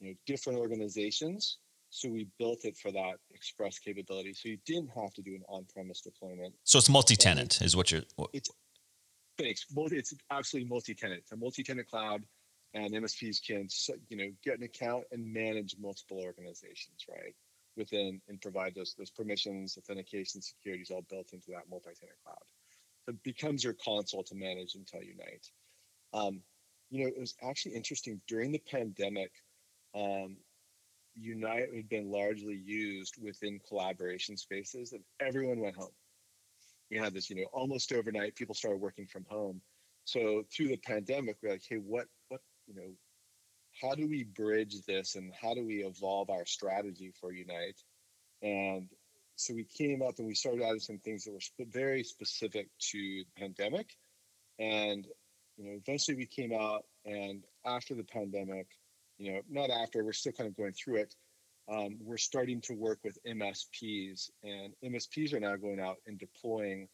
you 0.00 0.08
know, 0.08 0.14
different 0.26 0.58
organizations. 0.58 1.58
So 1.94 2.08
we 2.08 2.26
built 2.38 2.64
it 2.64 2.76
for 2.76 2.90
that 2.92 3.16
express 3.34 3.78
capability. 3.78 4.32
So 4.32 4.48
you 4.48 4.58
didn't 4.66 4.90
have 4.96 5.12
to 5.14 5.22
do 5.22 5.34
an 5.34 5.42
on-premise 5.48 6.00
deployment. 6.00 6.54
So 6.64 6.78
it's 6.78 6.88
multi-tenant, 6.88 7.60
is 7.60 7.76
what 7.76 7.92
you're. 7.92 8.02
What... 8.16 8.30
It's 8.32 8.50
thanks. 9.38 9.66
It's 9.76 10.14
absolutely 10.30 10.70
multi-tenant. 10.70 11.20
It's 11.20 11.32
a 11.32 11.36
multi-tenant 11.36 11.88
cloud, 11.88 12.22
and 12.74 12.92
MSPs 12.94 13.46
can, 13.46 13.68
you 14.08 14.16
know, 14.16 14.30
get 14.42 14.58
an 14.58 14.64
account 14.64 15.04
and 15.12 15.32
manage 15.32 15.76
multiple 15.78 16.20
organizations, 16.22 17.04
right? 17.10 17.34
Within 17.76 18.20
and 18.28 18.40
provide 18.40 18.74
those 18.74 18.94
those 18.98 19.10
permissions, 19.10 19.76
authentication, 19.76 20.40
security 20.40 20.82
is 20.82 20.90
all 20.90 21.04
built 21.10 21.32
into 21.32 21.50
that 21.50 21.68
multi-tenant 21.70 22.18
cloud 22.24 22.38
it 23.08 23.22
becomes 23.22 23.64
your 23.64 23.74
console 23.74 24.22
to 24.24 24.34
manage 24.34 24.74
Intel 24.74 25.04
Unite. 25.04 25.46
Um, 26.12 26.40
you 26.90 27.02
know, 27.02 27.08
it 27.08 27.18
was 27.18 27.34
actually 27.42 27.74
interesting 27.74 28.20
during 28.28 28.52
the 28.52 28.62
pandemic. 28.70 29.32
Um, 29.94 30.36
Unite 31.14 31.74
had 31.74 31.88
been 31.88 32.10
largely 32.10 32.54
used 32.64 33.16
within 33.22 33.60
collaboration 33.66 34.36
spaces, 34.36 34.92
and 34.92 35.02
everyone 35.20 35.60
went 35.60 35.76
home. 35.76 35.94
We 36.90 36.98
had 36.98 37.14
this, 37.14 37.30
you 37.30 37.36
know, 37.36 37.46
almost 37.52 37.92
overnight. 37.92 38.34
People 38.34 38.54
started 38.54 38.80
working 38.80 39.06
from 39.06 39.24
home. 39.28 39.60
So 40.04 40.44
through 40.54 40.68
the 40.68 40.76
pandemic, 40.78 41.36
we're 41.42 41.50
like, 41.50 41.62
hey, 41.68 41.76
what, 41.76 42.06
what, 42.28 42.40
you 42.66 42.74
know, 42.74 42.92
how 43.80 43.94
do 43.94 44.06
we 44.06 44.24
bridge 44.24 44.76
this, 44.86 45.14
and 45.14 45.32
how 45.40 45.54
do 45.54 45.64
we 45.64 45.84
evolve 45.84 46.30
our 46.30 46.44
strategy 46.44 47.12
for 47.18 47.32
Unite? 47.32 47.80
And 48.42 48.88
so 49.36 49.54
we 49.54 49.64
came 49.64 50.02
up 50.02 50.18
and 50.18 50.26
we 50.26 50.34
started 50.34 50.62
adding 50.62 50.80
some 50.80 50.98
things 50.98 51.24
that 51.24 51.32
were 51.32 51.64
very 51.70 52.04
specific 52.04 52.68
to 52.90 52.98
the 52.98 53.26
pandemic 53.36 53.96
and 54.58 55.06
you 55.56 55.64
know 55.64 55.72
eventually 55.72 56.16
we 56.16 56.26
came 56.26 56.52
out 56.52 56.84
and 57.04 57.44
after 57.66 57.94
the 57.94 58.04
pandemic 58.04 58.66
you 59.18 59.32
know 59.32 59.40
not 59.50 59.70
after 59.70 60.04
we're 60.04 60.12
still 60.12 60.32
kind 60.32 60.48
of 60.48 60.56
going 60.56 60.72
through 60.72 60.96
it 60.96 61.14
um, 61.72 61.96
we're 62.00 62.16
starting 62.16 62.60
to 62.60 62.74
work 62.74 62.98
with 63.04 63.18
msps 63.26 64.30
and 64.42 64.72
msps 64.84 65.32
are 65.32 65.40
now 65.40 65.56
going 65.56 65.80
out 65.80 65.96
and 66.06 66.18
deploying 66.18 66.88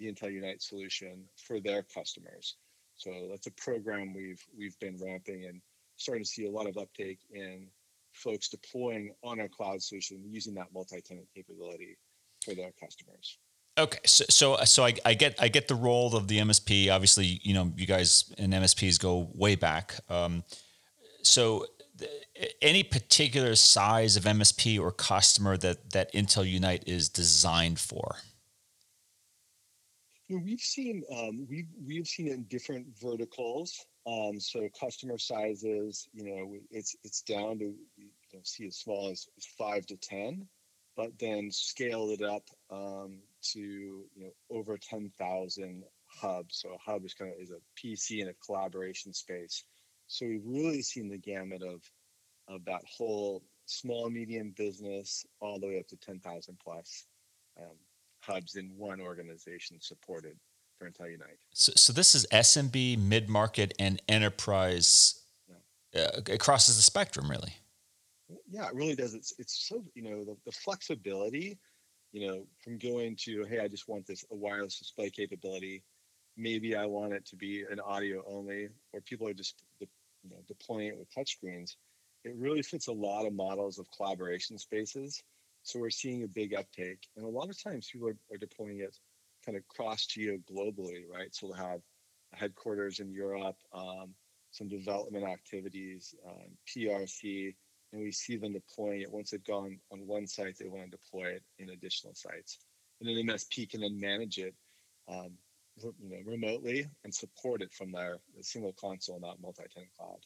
the 0.00 0.06
intel 0.06 0.32
unite 0.32 0.62
solution 0.62 1.24
for 1.36 1.60
their 1.60 1.82
customers 1.82 2.56
so 2.96 3.10
that's 3.30 3.46
a 3.46 3.52
program 3.52 4.14
we've 4.14 4.44
we've 4.56 4.78
been 4.80 4.96
ramping 5.02 5.46
and 5.46 5.60
starting 5.96 6.24
to 6.24 6.28
see 6.28 6.46
a 6.46 6.50
lot 6.50 6.66
of 6.66 6.76
uptake 6.76 7.20
in 7.32 7.68
folks 8.14 8.48
deploying 8.48 9.12
on 9.22 9.40
our 9.40 9.48
cloud 9.48 9.82
solution 9.82 10.22
using 10.26 10.54
that 10.54 10.68
multi-tenant 10.72 11.26
capability 11.34 11.98
for 12.44 12.54
their 12.54 12.72
customers. 12.80 13.38
Okay, 13.76 13.98
so 14.06 14.24
so, 14.30 14.56
so 14.64 14.84
I, 14.84 14.94
I, 15.04 15.14
get 15.14 15.34
I 15.40 15.48
get 15.48 15.66
the 15.66 15.74
role 15.74 16.14
of 16.14 16.28
the 16.28 16.38
MSP. 16.38 16.92
Obviously, 16.92 17.40
you 17.42 17.54
know, 17.54 17.72
you 17.76 17.86
guys 17.86 18.32
and 18.38 18.52
MSPs 18.52 19.00
go 19.00 19.28
way 19.34 19.56
back. 19.56 19.96
Um, 20.08 20.44
so, 21.26 21.66
any 22.60 22.82
particular 22.82 23.54
size 23.54 24.16
of 24.16 24.24
MSP 24.24 24.80
or 24.80 24.90
customer 24.90 25.56
that 25.58 25.90
that 25.90 26.12
Intel 26.12 26.48
Unite 26.48 26.84
is 26.86 27.08
designed 27.08 27.78
for? 27.78 28.16
we've 30.30 30.60
seen 30.60 31.02
um, 31.12 31.46
we've 31.48 31.68
we've 31.84 32.06
seen 32.06 32.28
in 32.28 32.44
different 32.44 32.86
verticals. 33.00 33.86
Um, 34.06 34.38
so 34.38 34.68
customer 34.78 35.18
sizes, 35.18 36.08
you 36.12 36.24
know, 36.24 36.54
it's 36.70 36.96
it's 37.04 37.22
down 37.22 37.58
to 37.58 37.74
you 37.96 38.08
know, 38.32 38.40
see 38.42 38.66
as 38.66 38.76
small 38.76 39.10
as, 39.10 39.26
as 39.38 39.46
five 39.46 39.86
to 39.86 39.96
ten, 39.96 40.46
but 40.96 41.10
then 41.18 41.50
scale 41.50 42.10
it 42.10 42.22
up 42.22 42.48
um, 42.70 43.20
to 43.52 43.60
you 43.60 44.24
know 44.24 44.30
over 44.50 44.78
ten 44.78 45.10
thousand 45.18 45.84
hubs. 46.06 46.58
So 46.60 46.70
a 46.70 46.78
hub 46.78 47.04
is 47.04 47.14
kind 47.14 47.32
of 47.32 47.40
is 47.40 47.50
a 47.50 47.60
PC 47.78 48.20
in 48.20 48.28
a 48.28 48.34
collaboration 48.44 49.12
space. 49.12 49.64
So 50.06 50.26
we've 50.26 50.44
really 50.44 50.82
seen 50.82 51.08
the 51.08 51.18
gamut 51.18 51.62
of 51.62 51.82
of 52.48 52.64
that 52.66 52.82
whole 52.86 53.42
small 53.66 54.10
medium 54.10 54.52
business 54.56 55.24
all 55.40 55.58
the 55.58 55.66
way 55.66 55.78
up 55.78 55.88
to 55.88 55.96
ten 55.96 56.20
thousand 56.20 56.58
plus 56.62 57.06
um, 57.58 57.76
hubs 58.22 58.56
in 58.56 58.70
one 58.76 59.00
organization 59.00 59.78
supported 59.80 60.36
for 60.78 60.90
Intel 60.90 61.10
Unite. 61.10 61.38
So, 61.52 61.72
so 61.76 61.92
this 61.92 62.14
is 62.14 62.26
SMB, 62.32 62.98
mid 62.98 63.28
market, 63.28 63.72
and 63.78 64.00
enterprise. 64.08 65.22
Yeah. 65.92 66.02
Uh, 66.02 66.20
it 66.28 66.40
crosses 66.40 66.76
the 66.76 66.82
spectrum, 66.82 67.30
really. 67.30 67.54
Yeah, 68.50 68.68
it 68.68 68.74
really 68.74 68.96
does. 68.96 69.14
It's 69.14 69.34
it's 69.38 69.68
so 69.68 69.84
you 69.94 70.02
know 70.02 70.24
the, 70.24 70.36
the 70.44 70.52
flexibility, 70.52 71.58
you 72.12 72.26
know, 72.26 72.46
from 72.62 72.78
going 72.78 73.16
to 73.24 73.44
hey, 73.44 73.60
I 73.60 73.68
just 73.68 73.88
want 73.88 74.06
this 74.06 74.24
a 74.30 74.34
wireless 74.34 74.78
display 74.78 75.10
capability. 75.10 75.82
Maybe 76.36 76.74
I 76.74 76.86
want 76.86 77.12
it 77.12 77.24
to 77.26 77.36
be 77.36 77.64
an 77.70 77.80
audio 77.80 78.22
only, 78.26 78.68
or 78.92 79.00
people 79.00 79.28
are 79.28 79.34
just 79.34 79.62
you 79.80 79.86
know 80.30 80.42
deploying 80.48 80.88
it 80.88 80.98
with 80.98 81.12
touchscreens. 81.14 81.76
It 82.24 82.34
really 82.36 82.62
fits 82.62 82.88
a 82.88 82.92
lot 82.92 83.26
of 83.26 83.34
models 83.34 83.78
of 83.78 83.86
collaboration 83.96 84.58
spaces. 84.58 85.22
So 85.62 85.78
we're 85.78 85.90
seeing 85.90 86.24
a 86.24 86.28
big 86.28 86.54
uptake, 86.54 87.08
and 87.16 87.24
a 87.24 87.28
lot 87.28 87.48
of 87.48 87.62
times 87.62 87.88
people 87.90 88.08
are, 88.08 88.16
are 88.32 88.38
deploying 88.38 88.80
it 88.80 88.96
kind 89.44 89.56
of 89.56 89.66
cross 89.68 90.06
geo 90.06 90.38
globally, 90.50 91.02
right? 91.10 91.34
So 91.34 91.48
we'll 91.48 91.56
have 91.56 91.80
headquarters 92.32 93.00
in 93.00 93.12
Europe, 93.12 93.56
um, 93.72 94.14
some 94.50 94.68
development 94.68 95.24
activities, 95.24 96.14
um, 96.26 96.56
PRC, 96.68 97.54
and 97.92 98.02
we 98.02 98.12
see 98.12 98.36
them 98.36 98.52
deploying 98.52 99.02
it. 99.02 99.12
Once 99.12 99.30
they've 99.30 99.44
gone 99.44 99.78
on 99.92 100.06
one 100.06 100.26
site, 100.26 100.56
they 100.58 100.68
want 100.68 100.90
to 100.90 100.96
deploy 100.96 101.26
it 101.26 101.42
in 101.58 101.70
additional 101.70 102.14
sites. 102.14 102.58
And 103.00 103.08
then 103.08 103.26
MSP 103.26 103.70
can 103.70 103.80
then 103.80 103.98
manage 103.98 104.38
it 104.38 104.54
um, 105.08 105.32
you 105.82 105.92
know, 106.00 106.18
remotely 106.24 106.86
and 107.04 107.14
support 107.14 107.62
it 107.62 107.72
from 107.72 107.92
their 107.92 108.18
single 108.40 108.74
console, 108.80 109.20
not 109.20 109.40
multi-tenant 109.40 109.90
cloud. 109.98 110.18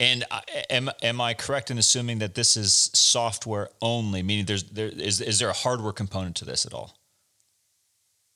And 0.00 0.24
am 0.70 0.90
am 1.02 1.20
I 1.20 1.34
correct 1.34 1.70
in 1.70 1.78
assuming 1.78 2.18
that 2.20 2.34
this 2.34 2.56
is 2.56 2.90
software 2.94 3.68
only? 3.82 4.22
Meaning, 4.22 4.44
there's 4.46 4.64
there 4.64 4.88
is 4.88 5.20
is 5.20 5.38
there 5.38 5.48
a 5.48 5.54
hardware 5.54 5.92
component 5.92 6.36
to 6.36 6.44
this 6.44 6.64
at 6.64 6.72
all? 6.72 6.96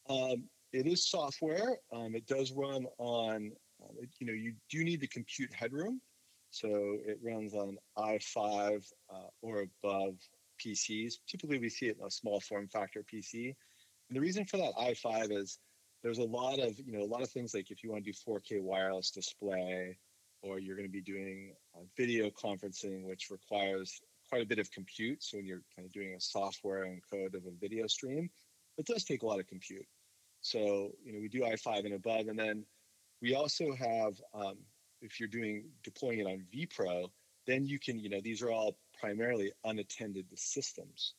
Um, 0.08 0.44
it 0.72 0.86
is 0.86 1.08
software. 1.08 1.76
Um, 1.92 2.14
it 2.14 2.26
does 2.26 2.52
run 2.52 2.86
on, 2.98 3.52
um, 3.82 3.96
you 4.18 4.26
know, 4.26 4.32
you 4.32 4.54
do 4.70 4.82
need 4.82 5.00
the 5.00 5.06
compute 5.06 5.52
headroom. 5.52 6.00
So 6.50 6.98
it 7.06 7.18
runs 7.22 7.54
on 7.54 7.76
i5 7.96 8.84
uh, 9.10 9.16
or 9.40 9.66
above 9.84 10.16
PCs. 10.60 11.14
Typically, 11.26 11.58
we 11.58 11.68
see 11.68 11.86
it 11.86 11.96
in 11.98 12.06
a 12.06 12.10
small 12.10 12.40
form 12.40 12.68
factor 12.68 13.04
PC. 13.12 13.54
And 14.08 14.16
the 14.16 14.20
reason 14.20 14.44
for 14.44 14.58
that 14.58 14.74
i5 14.78 15.30
is 15.30 15.58
there's 16.02 16.18
a 16.18 16.24
lot 16.24 16.58
of, 16.58 16.78
you 16.78 16.92
know, 16.92 17.04
a 17.04 17.06
lot 17.06 17.22
of 17.22 17.30
things 17.30 17.54
like 17.54 17.70
if 17.70 17.82
you 17.82 17.90
want 17.90 18.04
to 18.04 18.10
do 18.10 18.16
4K 18.16 18.60
wireless 18.60 19.10
display, 19.10 19.96
or 20.42 20.58
you're 20.58 20.76
going 20.76 20.88
to 20.88 20.92
be 20.92 21.00
doing 21.00 21.54
uh, 21.76 21.82
video 21.96 22.28
conferencing, 22.30 23.04
which 23.04 23.28
requires 23.30 24.00
quite 24.28 24.42
a 24.42 24.46
bit 24.46 24.58
of 24.58 24.70
compute. 24.70 25.22
So 25.22 25.36
when 25.36 25.46
you're 25.46 25.62
kind 25.76 25.86
of 25.86 25.92
doing 25.92 26.14
a 26.14 26.20
software 26.20 26.84
and 26.84 27.00
code 27.08 27.34
of 27.34 27.46
a 27.46 27.52
video 27.60 27.86
stream, 27.86 28.30
it 28.78 28.86
does 28.86 29.04
take 29.04 29.22
a 29.22 29.26
lot 29.26 29.38
of 29.38 29.46
compute. 29.46 29.86
So 30.40 30.90
you 31.04 31.12
know 31.12 31.20
we 31.20 31.28
do 31.28 31.42
i5 31.42 31.84
and 31.84 31.94
above, 31.94 32.28
and 32.28 32.38
then 32.38 32.64
we 33.20 33.34
also 33.34 33.72
have 33.74 34.20
um, 34.34 34.56
if 35.00 35.20
you're 35.20 35.28
doing 35.28 35.66
deploying 35.84 36.20
it 36.20 36.26
on 36.26 36.44
vPro, 36.52 37.08
then 37.46 37.64
you 37.64 37.78
can 37.78 37.98
you 37.98 38.08
know 38.08 38.20
these 38.20 38.42
are 38.42 38.50
all 38.50 38.76
primarily 38.98 39.52
unattended 39.64 40.26
systems. 40.34 41.14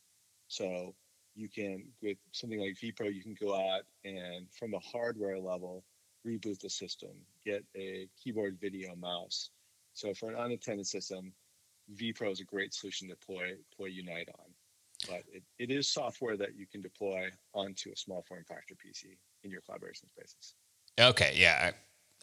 So 0.47 0.93
you 1.35 1.49
can 1.49 1.85
with 2.01 2.17
something 2.31 2.59
like 2.59 2.75
vPro, 2.75 3.13
you 3.13 3.23
can 3.23 3.35
go 3.39 3.55
out 3.55 3.83
and 4.05 4.47
from 4.51 4.73
a 4.73 4.79
hardware 4.79 5.39
level 5.39 5.83
reboot 6.25 6.59
the 6.59 6.69
system, 6.69 7.11
get 7.45 7.63
a 7.75 8.07
keyboard 8.21 8.57
video 8.59 8.95
mouse. 8.95 9.49
So 9.93 10.13
for 10.13 10.29
an 10.29 10.37
unattended 10.37 10.87
system, 10.87 11.33
vPro 11.95 12.31
is 12.31 12.39
a 12.39 12.45
great 12.45 12.73
solution 12.73 13.09
to 13.09 13.15
deploy, 13.15 13.55
deploy 13.69 13.87
Unite 13.87 14.29
on. 14.39 14.45
But 15.07 15.23
it, 15.31 15.43
it 15.59 15.69
is 15.69 15.89
software 15.89 16.37
that 16.37 16.55
you 16.55 16.65
can 16.65 16.81
deploy 16.81 17.29
onto 17.53 17.91
a 17.91 17.95
small 17.95 18.23
form 18.27 18.45
factor 18.47 18.75
PC 18.75 19.17
in 19.43 19.51
your 19.51 19.61
collaboration 19.61 20.07
spaces. 20.09 20.55
Okay, 20.99 21.33
yeah. 21.35 21.71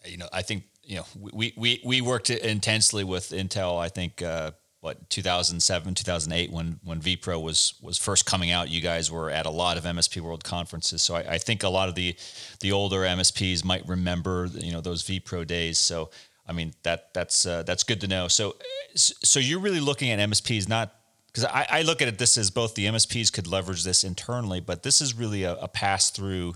I, 0.05 0.09
you 0.09 0.17
know, 0.17 0.29
I 0.33 0.41
think, 0.41 0.65
you 0.83 0.97
know, 0.97 1.05
we, 1.19 1.53
we, 1.59 1.83
we 1.85 2.01
worked 2.01 2.31
intensely 2.31 3.05
with 3.05 3.31
Intel, 3.31 3.79
I 3.79 3.89
think, 3.89 4.23
uh, 4.23 4.53
what 4.81 5.11
2007 5.11 5.95
2008 5.95 6.51
when 6.51 6.81
when 6.85 7.01
vpro 7.01 7.41
was 7.41 7.75
was 7.83 7.99
first 7.99 8.25
coming 8.25 8.51
out 8.51 8.71
you 8.71 8.81
guys 8.81 9.11
were 9.11 9.31
at 9.31 9.47
a 9.47 9.51
lot 9.51 9.77
of 9.77 9.85
msp 9.85 10.21
world 10.21 10.45
conferences. 10.45 11.03
So 11.03 11.15
I, 11.15 11.35
I, 11.35 11.39
think 11.39 11.63
a 11.63 11.69
lot 11.69 11.89
of 11.89 11.95
the 11.95 12.17
the 12.61 12.73
older 12.73 13.01
msps 13.01 13.65
might 13.65 13.87
remember 13.87 14.49
you 14.55 14.73
know 14.73 14.81
those 14.81 15.03
vpro 15.05 15.47
days. 15.47 15.79
So 15.79 16.11
i 16.47 16.53
mean 16.53 16.73
that 16.83 17.13
that's 17.15 17.47
uh, 17.47 17.63
that's 17.63 17.85
good 17.85 18.01
to 18.01 18.09
know. 18.09 18.29
So 18.29 18.57
so 18.95 19.39
you're 19.39 19.61
really 19.61 19.81
looking 19.81 20.11
at 20.11 20.19
msps 20.31 20.69
not 20.69 20.95
because 21.27 21.45
I, 21.45 21.67
I, 21.71 21.83
look 21.83 22.03
at 22.03 22.09
it 22.09 22.19
this 22.19 22.37
as 22.37 22.51
both 22.51 22.75
the 22.75 22.87
msps 22.87 23.33
could 23.33 23.47
leverage 23.47 23.85
this 23.85 24.03
internally 24.03 24.61
but 24.61 24.83
this 24.83 25.01
is 25.01 25.15
really 25.15 25.45
a, 25.45 25.55
a 25.55 25.69
pass 25.69 26.11
through 26.11 26.55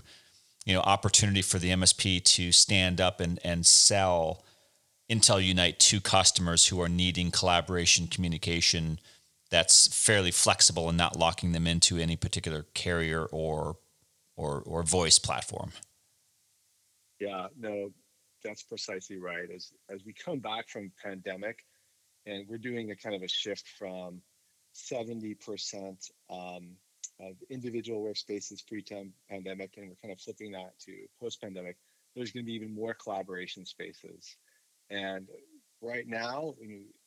you 0.65 0.73
know 0.73 0.81
opportunity 0.81 1.41
for 1.41 1.59
the 1.59 1.69
msp 1.69 2.23
to 2.23 2.51
stand 2.51 2.99
up 2.99 3.21
and 3.21 3.39
and 3.43 3.65
sell 3.65 4.43
Intel 5.09 5.43
Unite 5.43 5.79
to 5.79 6.01
customers 6.01 6.67
who 6.67 6.81
are 6.81 6.89
needing 6.89 7.31
collaboration 7.31 8.07
communication 8.07 8.99
that's 9.51 9.87
fairly 9.87 10.31
flexible 10.31 10.89
and 10.89 10.97
not 10.97 11.17
locking 11.17 11.51
them 11.51 11.67
into 11.67 11.97
any 11.97 12.15
particular 12.15 12.65
carrier 12.73 13.25
or 13.25 13.77
or 14.35 14.61
or 14.65 14.83
voice 14.83 15.19
platform. 15.19 15.71
Yeah, 17.19 17.47
no, 17.57 17.91
that's 18.43 18.63
precisely 18.63 19.17
right. 19.17 19.49
As 19.53 19.71
as 19.89 20.03
we 20.03 20.13
come 20.13 20.39
back 20.39 20.69
from 20.69 20.91
pandemic, 21.01 21.65
and 22.25 22.47
we're 22.47 22.57
doing 22.57 22.91
a 22.91 22.95
kind 22.95 23.15
of 23.15 23.21
a 23.21 23.27
shift 23.27 23.67
from 23.77 24.21
seventy 24.73 25.35
percent 25.35 26.09
um, 26.29 26.71
of 27.19 27.35
individual 27.49 28.03
workspaces 28.03 28.65
pre-pandemic, 28.67 29.77
and 29.77 29.89
we're 29.89 29.95
kind 30.01 30.11
of 30.11 30.19
flipping 30.19 30.51
that 30.51 30.77
to 30.79 30.91
post-pandemic. 31.19 31.77
There's 32.15 32.31
going 32.31 32.45
to 32.45 32.47
be 32.47 32.55
even 32.55 32.73
more 32.73 32.93
collaboration 32.93 33.65
spaces 33.65 34.35
and 34.89 35.27
right 35.81 36.07
now, 36.07 36.53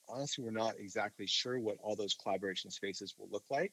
honestly, 0.08 0.44
we're 0.44 0.50
not 0.50 0.74
exactly 0.78 1.26
sure 1.26 1.58
what 1.58 1.76
all 1.82 1.96
those 1.96 2.14
collaboration 2.14 2.70
spaces 2.70 3.14
will 3.18 3.28
look 3.30 3.44
like. 3.50 3.72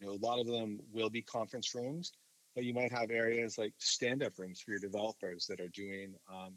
You 0.00 0.06
know, 0.06 0.12
a 0.12 0.26
lot 0.26 0.40
of 0.40 0.46
them 0.46 0.80
will 0.92 1.10
be 1.10 1.22
conference 1.22 1.74
rooms, 1.74 2.12
but 2.54 2.64
you 2.64 2.74
might 2.74 2.92
have 2.92 3.10
areas 3.10 3.58
like 3.58 3.74
stand-up 3.78 4.38
rooms 4.38 4.60
for 4.60 4.72
your 4.72 4.80
developers 4.80 5.46
that 5.46 5.60
are 5.60 5.68
doing, 5.68 6.14
um, 6.32 6.54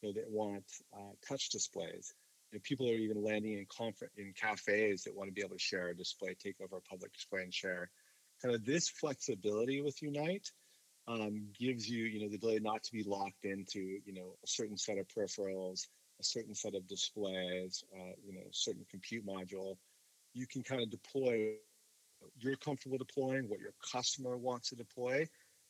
you 0.00 0.08
know, 0.08 0.12
that 0.14 0.30
want 0.30 0.64
uh, 0.94 1.12
touch 1.26 1.48
displays. 1.48 2.14
You 2.50 2.58
know, 2.58 2.62
people 2.64 2.88
are 2.88 2.94
even 2.94 3.22
landing 3.22 3.58
in 3.58 3.66
conference 3.66 4.12
in 4.16 4.34
cafes 4.34 5.04
that 5.04 5.16
want 5.16 5.28
to 5.28 5.32
be 5.32 5.40
able 5.40 5.56
to 5.56 5.62
share 5.62 5.88
a 5.88 5.96
display, 5.96 6.34
take 6.34 6.56
over 6.62 6.76
a 6.76 6.80
public 6.82 7.12
display 7.12 7.42
and 7.42 7.54
share. 7.54 7.90
Kind 8.42 8.54
of 8.54 8.64
this 8.64 8.88
flexibility 8.88 9.80
with 9.80 10.02
Unite 10.02 10.50
um, 11.08 11.46
gives 11.58 11.88
you, 11.88 12.04
you 12.04 12.20
know, 12.20 12.28
the 12.28 12.36
ability 12.36 12.60
not 12.60 12.82
to 12.82 12.92
be 12.92 13.04
locked 13.04 13.44
into, 13.44 13.80
you 13.80 14.12
know, 14.12 14.34
a 14.44 14.46
certain 14.46 14.76
set 14.76 14.98
of 14.98 15.06
peripherals, 15.08 15.86
a 16.22 16.24
certain 16.24 16.54
set 16.54 16.74
of 16.74 16.86
displays, 16.86 17.84
uh, 17.94 18.12
you 18.24 18.32
know, 18.32 18.42
certain 18.52 18.86
compute 18.90 19.26
module, 19.26 19.76
you 20.34 20.46
can 20.46 20.62
kind 20.62 20.80
of 20.80 20.90
deploy 20.90 21.50
you're 22.38 22.56
comfortable 22.56 22.98
deploying, 22.98 23.48
what 23.48 23.60
your 23.60 23.72
customer 23.92 24.36
wants 24.36 24.68
to 24.70 24.76
deploy, 24.76 25.26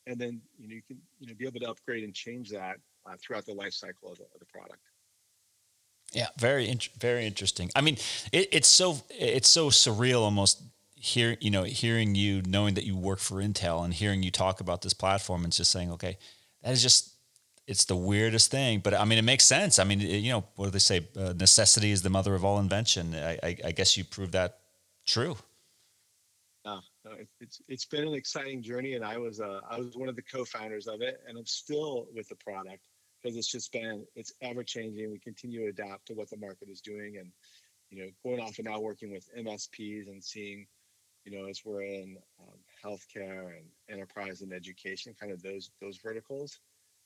and 0.07 0.19
then 0.19 0.41
you 0.59 0.67
know 0.67 0.75
you 0.75 0.81
can 0.87 0.97
you 1.19 1.27
know 1.27 1.33
be 1.33 1.47
able 1.47 1.59
to 1.59 1.69
upgrade 1.69 2.03
and 2.03 2.13
change 2.13 2.49
that 2.51 2.77
uh, 3.05 3.15
throughout 3.19 3.45
the 3.45 3.53
life 3.53 3.73
cycle 3.73 4.11
of 4.11 4.17
the, 4.17 4.23
of 4.25 4.39
the 4.39 4.45
product. 4.45 4.79
Yeah, 6.13 6.27
very 6.37 6.67
in- 6.67 6.79
very 6.99 7.25
interesting. 7.25 7.71
I 7.75 7.81
mean, 7.81 7.97
it, 8.31 8.49
it's 8.51 8.67
so 8.67 8.97
it's 9.09 9.49
so 9.49 9.69
surreal 9.69 10.21
almost 10.21 10.61
hear 10.95 11.35
you 11.41 11.51
know 11.51 11.63
hearing 11.63 12.15
you 12.15 12.41
knowing 12.43 12.75
that 12.75 12.85
you 12.85 12.95
work 12.95 13.19
for 13.19 13.35
Intel 13.35 13.83
and 13.83 13.93
hearing 13.93 14.23
you 14.23 14.31
talk 14.31 14.61
about 14.61 14.81
this 14.83 14.93
platform 14.93 15.43
and 15.43 15.51
just 15.51 15.71
saying, 15.71 15.91
okay, 15.91 16.17
that 16.61 16.71
is 16.71 16.81
just 16.81 17.12
it's 17.67 17.85
the 17.85 17.95
weirdest 17.95 18.51
thing, 18.51 18.79
but 18.79 18.93
I 18.93 19.05
mean, 19.05 19.17
it 19.17 19.23
makes 19.23 19.45
sense. 19.45 19.79
I 19.79 19.83
mean, 19.83 20.01
it, 20.01 20.17
you 20.17 20.31
know, 20.31 20.43
what 20.55 20.65
do 20.65 20.71
they 20.71 20.79
say? 20.79 21.07
Uh, 21.17 21.33
necessity 21.33 21.91
is 21.91 22.01
the 22.01 22.09
mother 22.09 22.35
of 22.35 22.43
all 22.43 22.59
invention. 22.59 23.15
I, 23.15 23.39
I, 23.41 23.57
I 23.65 23.71
guess 23.71 23.95
you 23.95 24.03
proved 24.03 24.33
that 24.33 24.59
true. 25.05 25.37
No, 26.65 26.81
no, 27.05 27.11
it's 27.39 27.61
it's 27.67 27.85
been 27.85 28.07
an 28.07 28.13
exciting 28.13 28.61
journey, 28.61 28.93
and 28.93 29.03
I 29.03 29.17
was 29.17 29.39
uh, 29.39 29.61
I 29.69 29.77
was 29.77 29.95
one 29.95 30.09
of 30.09 30.15
the 30.15 30.21
co-founders 30.21 30.87
of 30.87 31.01
it, 31.01 31.21
and 31.27 31.37
I'm 31.37 31.45
still 31.45 32.07
with 32.13 32.27
the 32.29 32.35
product 32.35 32.87
because 33.21 33.37
it's 33.37 33.51
just 33.51 33.71
been 33.71 34.05
it's 34.15 34.33
ever 34.41 34.63
changing. 34.63 35.11
We 35.11 35.19
continue 35.19 35.63
to 35.63 35.69
adapt 35.69 36.07
to 36.07 36.13
what 36.13 36.29
the 36.29 36.37
market 36.37 36.69
is 36.69 36.81
doing, 36.81 37.17
and 37.17 37.31
you 37.89 38.03
know, 38.03 38.09
going 38.23 38.41
off 38.41 38.57
and 38.57 38.67
now 38.67 38.79
working 38.79 39.11
with 39.11 39.29
MSPs 39.37 40.07
and 40.07 40.23
seeing, 40.23 40.65
you 41.25 41.37
know, 41.37 41.47
as 41.47 41.61
we're 41.63 41.83
in 41.83 42.17
um, 42.41 42.57
healthcare 42.83 43.57
and 43.57 43.65
enterprise 43.89 44.41
and 44.41 44.51
education, 44.53 45.15
kind 45.19 45.31
of 45.31 45.41
those 45.41 45.71
those 45.81 45.97
verticals 45.97 46.59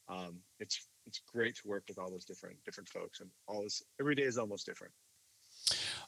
um, 0.10 0.39
it's 0.60 0.88
it's 1.06 1.22
great 1.34 1.56
to 1.56 1.67
work 1.67 1.84
with 1.88 1.98
all 1.98 2.10
those 2.10 2.26
different 2.26 2.58
different 2.65 2.89
folks 2.89 3.20
and 3.20 3.30
all 3.48 3.63
this 3.63 3.82
every 4.00 4.15
day 4.15 4.24
is 4.24 4.38
almost 4.38 4.65
different. 4.65 4.93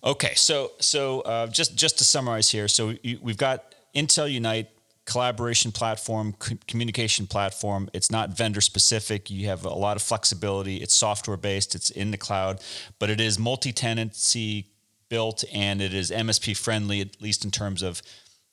Okay 0.04 0.34
so 0.36 0.72
so 0.80 1.22
uh, 1.22 1.48
just 1.48 1.76
just 1.76 1.98
to 1.98 2.04
summarize 2.04 2.50
here 2.50 2.68
so 2.68 2.94
you, 3.04 3.20
we've 3.22 3.38
got 3.38 3.76
intel 3.96 4.32
unite 4.32 4.70
collaboration 5.06 5.72
platform 5.72 6.36
communication 6.68 7.26
platform. 7.26 7.90
It's 7.94 8.12
not 8.12 8.38
vendor 8.38 8.62
specific. 8.62 9.32
You 9.32 9.48
have 9.48 9.66
a 9.66 9.74
lot 9.74 9.98
of 9.98 10.04
flexibility. 10.04 10.78
It's 10.78 10.96
software 10.96 11.38
based. 11.38 11.74
It's 11.74 11.90
in 11.90 12.12
the 12.12 12.18
cloud 12.18 12.62
but 13.00 13.10
it 13.10 13.20
is 13.20 13.40
multi-tenancy 13.40 14.68
built 15.10 15.44
and 15.52 15.82
it 15.82 15.92
is 15.92 16.12
msp 16.12 16.56
friendly 16.56 17.02
at 17.02 17.20
least 17.20 17.44
in 17.44 17.50
terms 17.50 17.82
of 17.82 18.02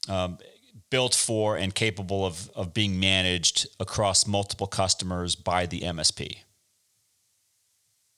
um, 0.08 0.38
built 0.90 1.14
for 1.14 1.56
and 1.56 1.74
capable 1.74 2.24
of, 2.24 2.50
of 2.54 2.74
being 2.74 2.98
managed 3.00 3.66
across 3.80 4.26
multiple 4.26 4.66
customers 4.66 5.34
by 5.34 5.66
the 5.66 5.80
MSP. 5.80 6.38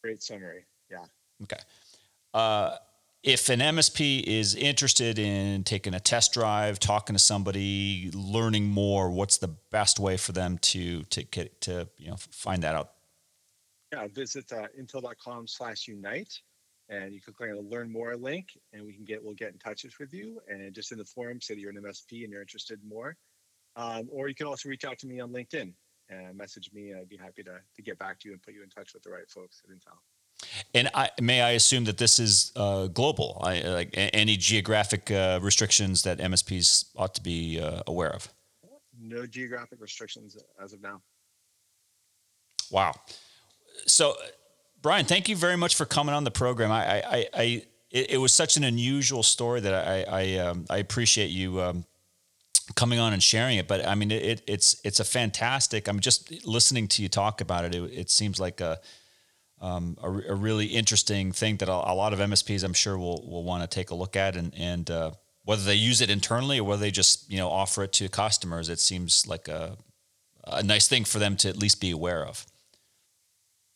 Great 0.03 0.23
summary. 0.23 0.65
Yeah. 0.91 1.05
Okay. 1.43 1.59
Uh, 2.35 2.77
if 3.23 3.49
an 3.49 3.61
MSP 3.61 4.23
is 4.23 4.55
interested 4.55 5.19
in 5.19 5.65
taking 5.65 5.95
a 5.95 6.01
test 6.01 6.33
drive, 6.33 6.79
talking 6.79 7.15
to 7.15 7.19
somebody, 7.21 8.11
learning 8.15 8.67
more, 8.67 9.11
what's 9.11 9.39
the 9.39 9.49
best 9.49 9.99
way 9.99 10.17
for 10.17 10.33
them 10.33 10.59
to 10.59 11.03
to 11.05 11.25
get 11.25 11.61
to 11.63 11.89
you 11.99 12.11
know 12.11 12.17
find 12.17 12.63
that 12.63 12.77
out? 12.77 12.93
Yeah, 13.93 14.07
visit 14.09 14.53
uh, 14.53 14.67
intel.com/unite 14.79 16.41
and 16.89 17.13
you 17.13 17.21
can 17.21 17.35
click 17.35 17.51
on 17.51 17.57
the 17.57 17.63
learn 17.63 17.91
more 17.91 18.17
link 18.17 18.49
and 18.73 18.85
we 18.85 18.93
can 18.93 19.05
get 19.05 19.23
we'll 19.23 19.35
get 19.35 19.53
in 19.53 19.59
touch 19.59 19.85
with 19.99 20.13
you 20.13 20.41
and 20.49 20.75
just 20.75 20.93
in 20.93 20.99
the 20.99 21.05
forum 21.05 21.41
say 21.41 21.55
that 21.55 21.61
you're 21.61 21.71
an 21.71 21.83
msp 21.83 22.25
and 22.25 22.33
you're 22.33 22.41
interested 22.41 22.81
in 22.83 22.89
more 22.89 23.17
um, 23.77 24.09
or 24.11 24.29
you 24.29 24.35
can 24.35 24.47
also 24.47 24.69
reach 24.69 24.85
out 24.85 24.99
to 24.99 25.07
me 25.07 25.21
on 25.21 25.31
linkedin 25.31 25.73
and 26.11 26.37
message 26.37 26.71
me 26.73 26.91
and 26.91 27.01
i'd 27.01 27.09
be 27.09 27.17
happy 27.17 27.43
to, 27.43 27.59
to 27.75 27.83
get 27.83 27.99
back 27.99 28.19
to 28.19 28.29
you 28.29 28.35
and 28.35 28.43
put 28.43 28.55
you 28.55 28.63
in 28.63 28.69
touch 28.69 28.95
with 28.95 29.03
the 29.03 29.11
right 29.11 29.29
folks 29.29 29.63
at 29.65 29.75
intel 29.75 29.99
and 30.75 30.89
I, 30.95 31.11
may 31.21 31.43
I 31.43 31.51
assume 31.51 31.85
that 31.85 31.99
this 31.99 32.19
is 32.19 32.53
uh, 32.55 32.87
global? 32.87 33.41
I, 33.43 33.61
like 33.63 33.91
any 33.97 34.37
geographic 34.37 35.11
uh, 35.11 35.41
restrictions 35.43 36.03
that 36.03 36.19
MSPs 36.19 36.87
ought 36.97 37.15
to 37.17 37.23
be 37.23 37.61
uh, 37.61 37.83
aware 37.87 38.11
of? 38.11 38.29
No 39.01 39.27
geographic 39.27 39.81
restrictions 39.81 40.37
as 40.63 40.73
of 40.73 40.83
now. 40.83 41.01
Wow. 42.71 42.95
So 43.87 44.15
Brian, 44.81 45.07
thank 45.07 45.29
you 45.29 45.37
very 45.37 45.57
much 45.57 45.75
for 45.75 45.85
coming 45.85 46.15
on 46.15 46.25
the 46.25 46.31
program. 46.31 46.71
I, 46.71 47.03
I, 47.03 47.27
I 47.35 47.43
it, 47.91 48.11
it 48.11 48.19
was 48.19 48.33
such 48.33 48.57
an 48.57 48.65
unusual 48.65 49.23
story 49.23 49.61
that 49.61 49.75
I, 49.75 50.05
I, 50.09 50.39
um, 50.39 50.67
I 50.71 50.79
appreciate 50.79 51.29
you 51.29 51.61
um, 51.61 51.85
coming 52.77 52.99
on 52.99 53.13
and 53.13 53.23
sharing 53.23 53.59
it. 53.59 53.67
But 53.67 53.87
I 53.87 53.95
mean, 53.95 54.11
it, 54.11 54.43
it's, 54.47 54.81
it's 54.85 55.01
a 55.01 55.05
fantastic. 55.05 55.89
I'm 55.89 56.01
just 56.01 56.47
listening 56.47 56.87
to 56.89 57.03
you 57.03 57.09
talk 57.09 57.41
about 57.41 57.65
it. 57.65 57.75
It, 57.75 57.83
it 57.93 58.11
seems 58.11 58.39
like 58.39 58.61
a, 58.61 58.79
um, 59.61 59.97
a, 60.03 60.09
a, 60.09 60.35
really 60.35 60.67
interesting 60.67 61.33
thing 61.33 61.57
that 61.57 61.69
a, 61.69 61.73
a, 61.73 61.95
lot 61.95 62.13
of 62.13 62.21
MSPs, 62.21 62.63
I'm 62.63 62.73
sure, 62.73 62.97
will 62.97 63.27
will 63.29 63.43
want 63.43 63.69
to 63.69 63.75
take 63.75 63.91
a 63.91 63.95
look 63.95 64.15
at, 64.15 64.37
and 64.37 64.55
and 64.57 64.89
uh, 64.89 65.11
whether 65.45 65.63
they 65.63 65.75
use 65.75 66.01
it 66.01 66.11
internally 66.11 66.61
or 66.61 66.65
whether 66.65 66.81
they 66.81 66.93
just 66.93 67.29
you 67.29 67.39
know 67.39 67.49
offer 67.49 67.83
it 67.83 67.93
to 67.95 68.09
customers, 68.09 68.69
it 68.69 68.79
seems 68.79 69.27
like 69.27 69.49
a 69.49 69.77
a 70.45 70.63
nice 70.63 70.87
thing 70.87 71.05
for 71.05 71.19
them 71.19 71.37
to 71.39 71.49
at 71.49 71.57
least 71.57 71.81
be 71.81 71.91
aware 71.91 72.25
of. 72.25 72.47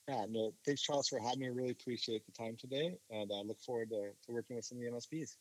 Yeah, 0.08 0.24
no, 0.28 0.52
thanks, 0.66 0.82
Charles, 0.82 1.08
for 1.08 1.20
having 1.20 1.40
me. 1.40 1.46
I 1.46 1.50
really 1.50 1.70
appreciate 1.70 2.26
the 2.26 2.32
time 2.32 2.56
today, 2.58 2.96
and 3.10 3.30
I 3.32 3.42
look 3.42 3.60
forward 3.60 3.90
to, 3.90 4.10
to 4.26 4.32
working 4.32 4.56
with 4.56 4.64
some 4.64 4.78
of 4.78 4.84
the 4.84 4.90
MSPs. 4.90 5.36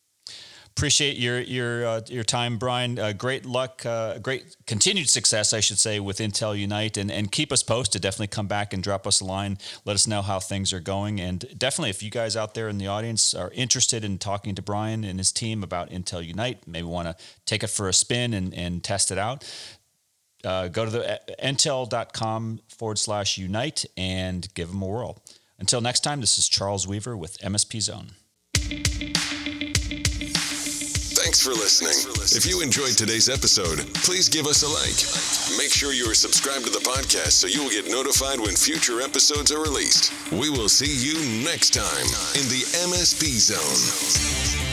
Appreciate 0.70 1.18
your 1.18 1.40
your 1.42 1.86
uh, 1.86 2.02
your 2.08 2.24
time, 2.24 2.58
Brian. 2.58 2.98
Uh, 2.98 3.12
great 3.12 3.46
luck, 3.46 3.86
uh, 3.86 4.20
great 4.20 4.56
continued 4.68 5.10
success, 5.10 5.52
I 5.52 5.60
should 5.60 5.78
say, 5.78 6.00
with 6.00 6.20
Intel 6.20 6.58
Unite, 6.58 6.96
and 6.96 7.12
and 7.12 7.30
keep 7.30 7.52
us 7.52 7.62
posted. 7.62 8.02
Definitely 8.02 8.28
come 8.28 8.48
back 8.48 8.72
and 8.72 8.82
drop 8.82 9.06
us 9.06 9.20
a 9.20 9.26
line. 9.26 9.58
Let 9.84 9.96
us 9.96 10.08
know 10.08 10.22
how 10.22 10.40
things 10.40 10.72
are 10.72 10.80
going, 10.80 11.20
and 11.20 11.46
definitely 11.58 11.90
if 11.90 12.02
you 12.02 12.10
guys 12.10 12.38
out 12.38 12.54
there 12.54 12.70
in 12.70 12.78
the 12.78 12.88
audience 12.88 13.34
are 13.34 13.52
interested 13.52 14.06
in 14.06 14.18
talking 14.18 14.56
to 14.56 14.62
Brian 14.62 15.04
and 15.04 15.20
his 15.20 15.34
team 15.34 15.62
about 15.62 15.90
Intel 15.90 16.26
Unite, 16.26 16.66
maybe 16.66 16.86
want 16.86 17.08
to 17.08 17.24
take 17.46 17.64
it 17.64 17.70
for 17.70 17.90
a 17.90 17.94
spin 17.94 18.34
and 18.34 18.54
and 18.54 18.82
test 18.82 19.12
it 19.12 19.18
out. 19.18 19.44
Uh, 20.44 20.68
go 20.68 20.86
to 20.86 20.92
the 20.92 21.14
uh, 21.14 21.18
intel.com 21.44 22.62
forward 22.68 22.98
slash 22.98 23.38
unite 23.38 23.86
and 23.98 24.54
give 24.54 24.70
them 24.70 24.82
a 24.82 24.88
whirl. 24.88 25.22
Until 25.60 25.82
next 25.82 26.00
time, 26.00 26.22
this 26.22 26.38
is 26.40 26.50
Charles 26.50 26.88
Weaver 26.88 27.16
with 27.16 27.38
MSP 27.40 27.82
Zone. 27.82 28.12
Thanks 31.22 31.42
for 31.42 31.52
listening. 31.52 31.94
If 32.36 32.46
you 32.48 32.62
enjoyed 32.62 32.98
today's 32.98 33.30
episode, 33.30 33.80
please 34.04 34.28
give 34.28 34.48
us 34.48 34.64
a 34.64 34.68
like. 34.68 35.58
Make 35.58 35.72
sure 35.72 35.94
you 35.94 36.10
are 36.10 36.16
subscribed 36.16 36.66
to 36.66 36.72
the 36.72 36.80
podcast 36.80 37.34
so 37.34 37.48
you 37.48 37.64
will 37.64 37.70
get 37.70 37.88
notified 37.90 38.40
when 38.40 38.56
future 38.56 39.02
episodes 39.02 39.52
are 39.52 39.62
released. 39.62 40.12
We 40.32 40.50
will 40.50 40.68
see 40.68 40.92
you 40.92 41.46
next 41.46 41.76
time 41.76 42.06
in 42.36 42.50
the 42.50 42.66
MSP 42.90 43.38
Zone. 43.40 44.71